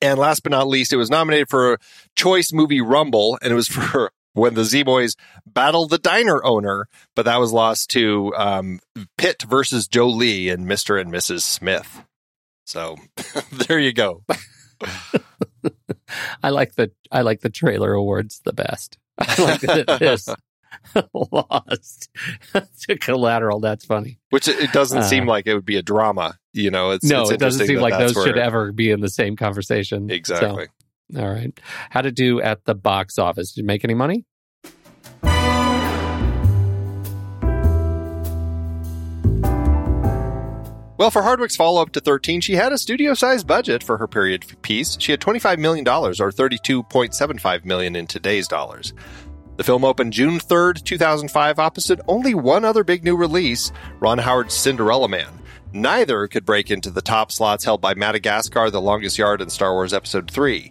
[0.00, 1.78] And last but not least, it was nominated for
[2.16, 6.86] Choice Movie Rumble, and it was for when the Z Boys battled the diner owner,
[7.16, 8.78] but that was lost to um,
[9.18, 11.00] Pitt versus Jolie and Mr.
[11.00, 11.42] and Mrs.
[11.42, 12.04] Smith.
[12.64, 12.96] So
[13.52, 14.22] there you go.
[16.42, 18.98] I like the I like the trailer awards the best.
[19.18, 20.28] I like that this
[21.14, 22.08] lost
[22.88, 23.60] to collateral.
[23.60, 24.18] That's funny.
[24.30, 26.38] Which it doesn't Uh, seem like it would be a drama.
[26.52, 29.00] You know, it's no, it's it doesn't seem that like those should ever be in
[29.00, 30.08] the same conversation.
[30.08, 30.66] So, Exactly.
[31.16, 31.58] all right.
[31.90, 33.52] How to do at the box office?
[33.52, 34.24] Did you make any money?
[41.00, 44.06] Well, for Hardwicke's follow up to 13, she had a studio sized budget for her
[44.06, 44.98] period piece.
[45.00, 48.92] She had $25 million, or 32.75 million in today's dollars.
[49.56, 54.52] The film opened June 3rd, 2005, opposite only one other big new release Ron Howard's
[54.52, 55.40] Cinderella Man.
[55.72, 59.72] Neither could break into the top slots held by Madagascar, The Longest Yard, and Star
[59.72, 60.70] Wars Episode 3.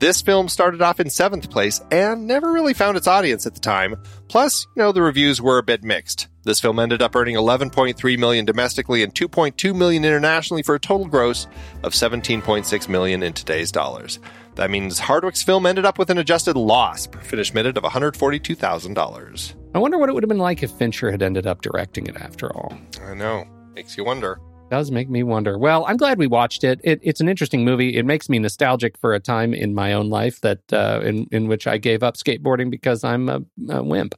[0.00, 3.60] This film started off in seventh place and never really found its audience at the
[3.60, 3.96] time.
[4.28, 6.26] Plus, you know, the reviews were a bit mixed.
[6.42, 11.06] This film ended up earning 11.3 million domestically and 2.2 million internationally for a total
[11.06, 11.46] gross
[11.82, 14.18] of 17.6 million in today's dollars.
[14.54, 19.54] That means Hardwick's film ended up with an adjusted loss per finished minute of $142,000.
[19.74, 22.16] I wonder what it would have been like if Fincher had ended up directing it
[22.16, 22.72] after all.
[23.02, 23.44] I know.
[23.74, 24.40] Makes you wonder.
[24.70, 25.58] Does make me wonder.
[25.58, 26.80] Well, I'm glad we watched it.
[26.84, 27.96] it it's an interesting movie.
[27.96, 31.48] It makes me nostalgic for a time in my own life that uh, in in
[31.48, 34.14] which I gave up skateboarding because I'm a, a wimp.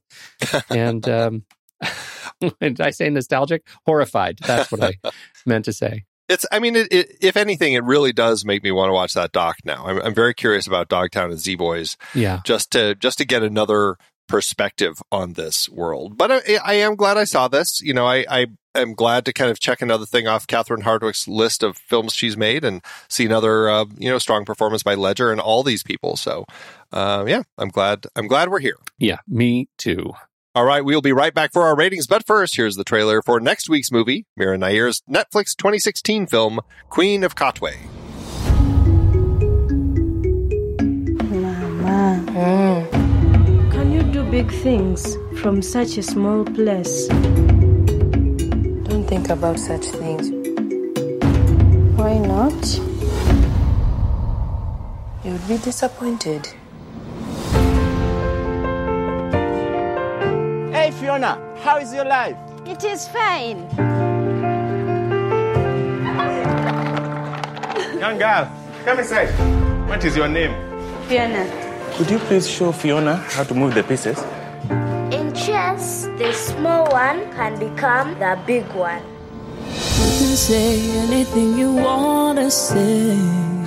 [0.71, 1.45] and um,
[2.61, 3.67] did I say nostalgic?
[3.87, 4.39] Horrified.
[4.47, 4.93] That's what I
[5.47, 6.05] meant to say.
[6.29, 9.15] It's, I mean, it, it, if anything, it really does make me want to watch
[9.15, 9.87] that doc now.
[9.87, 11.97] I'm, I'm very curious about Dogtown and Z Boys.
[12.15, 12.41] Yeah.
[12.45, 13.97] Just to, just to get another
[14.29, 16.17] perspective on this world.
[16.17, 17.81] But I, I am glad I saw this.
[17.83, 21.29] You know, I, I am glad to kind of check another thing off Catherine Hardwicke's
[21.29, 25.31] list of films she's made and see another, uh, you know, strong performance by Ledger
[25.31, 26.17] and all these people.
[26.17, 26.45] So,
[26.93, 28.79] uh, yeah, I'm glad, I'm glad we're here.
[28.99, 30.13] Yeah, me too.
[30.55, 33.41] All right, we'll be right back for our ratings, but first, here's the trailer for
[33.41, 36.61] next week's movie, Mira Nair's Netflix 2016 film,
[36.91, 37.79] Queen of Katwe.
[41.83, 42.23] Mama.
[42.33, 42.82] Can you do
[44.33, 47.07] big things from such a small place?
[48.89, 50.31] Don't think about such things.
[51.99, 52.79] Why not?
[55.23, 56.47] You would be disappointed.
[60.73, 62.39] Hey, Fiona, how is your life?
[62.65, 63.69] It is fine.
[68.01, 68.51] Young girl,
[68.87, 69.29] come inside.
[69.91, 70.55] What is your name?
[71.07, 71.72] Fiona.
[71.97, 74.19] Could you please show Fiona how to move the pieces?
[75.13, 79.03] In chess, the small one can become the big one.
[79.67, 83.17] You can say anything you wanna say.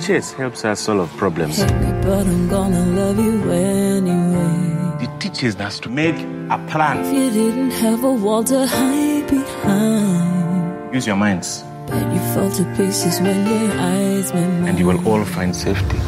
[0.04, 1.56] Chess helps us solve problems.
[1.62, 5.04] Hate but I'm gonna love you anyway.
[5.04, 6.16] It teaches us to make
[6.50, 7.04] a plan.
[7.04, 12.50] If you didn't have a wall to hide behind, Use your minds, but you fall
[12.58, 14.68] to pieces when your eyes met mine.
[14.68, 15.98] and you will all find safety.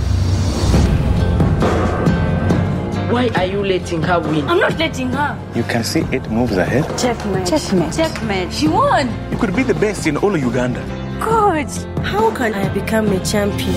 [3.18, 4.48] Why are you letting her win?
[4.48, 5.36] I'm not letting her.
[5.52, 6.84] You can see eight moves ahead.
[6.96, 7.48] Checkmate.
[7.48, 7.92] Checkmate.
[7.92, 8.52] Checkmate.
[8.52, 9.08] She won.
[9.32, 10.80] You could be the best in all of Uganda.
[11.20, 13.74] Coach, how can I become a champion?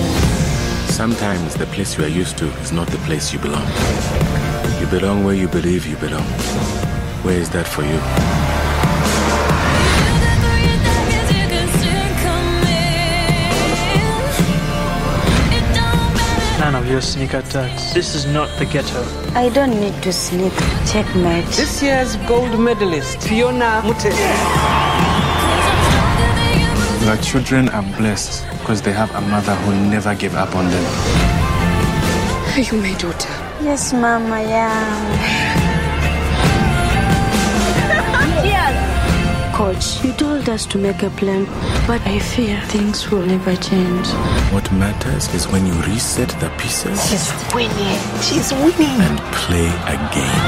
[0.86, 3.66] Sometimes the place you are used to is not the place you belong.
[4.80, 6.22] You belong where you believe you belong.
[7.24, 8.41] Where is that for you?
[16.82, 17.92] Of your sneak attacks.
[17.94, 19.02] This is not the ghetto.
[19.34, 20.52] I don't need to sneak.
[20.90, 21.46] Checkmate.
[21.46, 24.10] This year's gold medalist, Fiona Mute.
[27.06, 30.84] Your children are blessed because they have a mother who never gave up on them.
[32.54, 33.30] Are you my daughter?
[33.62, 35.71] Yes, Mama, yeah.
[39.62, 41.44] Coach, you told us to make a plan,
[41.86, 44.08] but I fear things will never change.
[44.50, 48.00] What matters is when you reset the pieces She's winning.
[48.26, 48.98] She's winning.
[49.06, 50.42] and play again.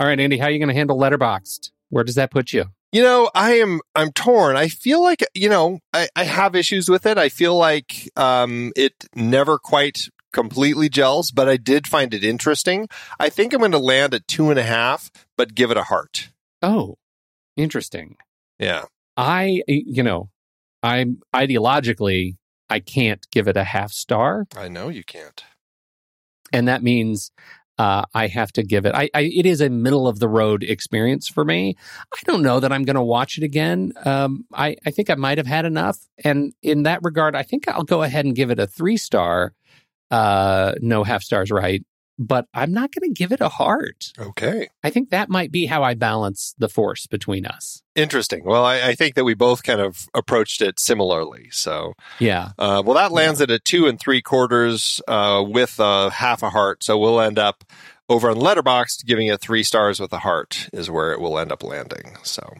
[0.00, 1.70] All right, Andy, how are you going to handle Letterboxd?
[1.90, 2.64] Where does that put you?
[2.92, 4.56] You know, I am I'm torn.
[4.56, 7.18] I feel like you know, I, I have issues with it.
[7.18, 12.88] I feel like um it never quite completely gels, but I did find it interesting.
[13.18, 16.30] I think I'm gonna land at two and a half, but give it a heart.
[16.62, 16.96] Oh,
[17.56, 18.16] interesting.
[18.58, 18.84] Yeah.
[19.16, 20.28] I, you know,
[20.82, 22.36] I'm ideologically,
[22.68, 24.46] I can't give it a half star.
[24.56, 25.42] I know you can't.
[26.52, 27.30] and that means
[27.78, 28.94] uh, I have to give it.
[28.94, 31.76] I, I it is a middle of the road experience for me.
[32.12, 33.92] I don't know that I'm going to watch it again.
[34.04, 37.68] Um, I I think I might have had enough, and in that regard, I think
[37.68, 39.52] I'll go ahead and give it a three star.
[40.10, 41.84] Uh, no half stars, right?
[42.18, 44.12] But I'm not going to give it a heart.
[44.18, 44.68] Okay.
[44.82, 47.82] I think that might be how I balance the force between us.
[47.94, 48.42] Interesting.
[48.44, 51.48] Well, I, I think that we both kind of approached it similarly.
[51.50, 52.52] So Yeah.
[52.58, 56.50] Uh, well, that lands it at two and three quarters uh, with a half a
[56.50, 56.82] heart.
[56.82, 57.64] So we'll end up
[58.08, 61.52] over on Letterboxd giving it three stars with a heart is where it will end
[61.52, 62.16] up landing.
[62.22, 62.54] So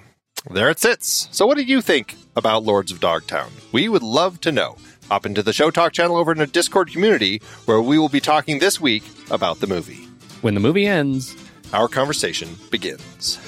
[0.51, 1.29] there it sits.
[1.33, 3.51] So what do you think about Lords of Dogtown?
[3.73, 4.77] We would love to know.
[5.11, 8.21] Hop into the Show Talk channel over in a Discord community where we will be
[8.21, 10.09] talking this week about the movie.
[10.41, 11.37] When the movie ends,
[11.73, 13.39] our conversation begins.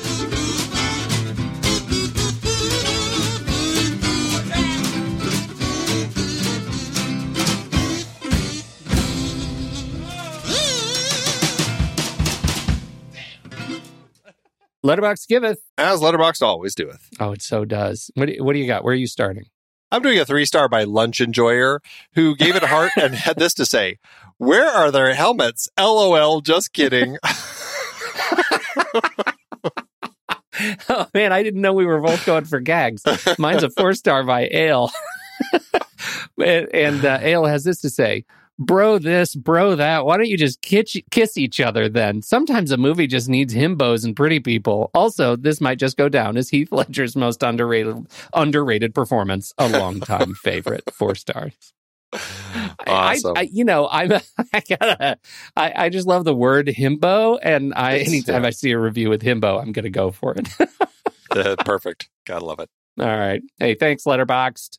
[14.85, 15.59] Letterbox giveth.
[15.77, 17.09] As Letterbox always doeth.
[17.19, 18.11] Oh, it so does.
[18.15, 18.85] What do, what do you got?
[18.85, 19.45] Where are you starting?
[19.91, 21.81] I'm doing a three star by Lunch Enjoyer,
[22.15, 23.99] who gave it a heart and had this to say
[24.37, 25.69] Where are their helmets?
[25.79, 27.17] LOL, just kidding.
[30.89, 33.03] oh man, I didn't know we were both going for gags.
[33.39, 34.91] Mine's a four star by Ale.
[36.39, 38.25] and uh, Ale has this to say
[38.59, 40.05] bro this, bro that.
[40.05, 42.23] Why don't you just kiss, kiss each other then?
[42.23, 44.91] Sometimes a movie just needs himbos and pretty people.
[44.95, 49.53] Also, this might just go down as Heath Ledger's most underrated underrated performance.
[49.59, 51.55] A long time favorite, four stars.
[52.87, 53.37] Awesome.
[53.37, 54.13] I, I, you know, I'm,
[54.53, 55.19] I gotta,
[55.57, 58.49] I, I just love the word himbo, and I It's- anytime yeah.
[58.49, 60.49] I see a review with himbo, I'm gonna go for it.
[61.31, 62.09] Uh, perfect.
[62.25, 62.71] Gotta love it.
[62.99, 63.43] All right.
[63.59, 64.79] Hey, thanks, Letterboxd.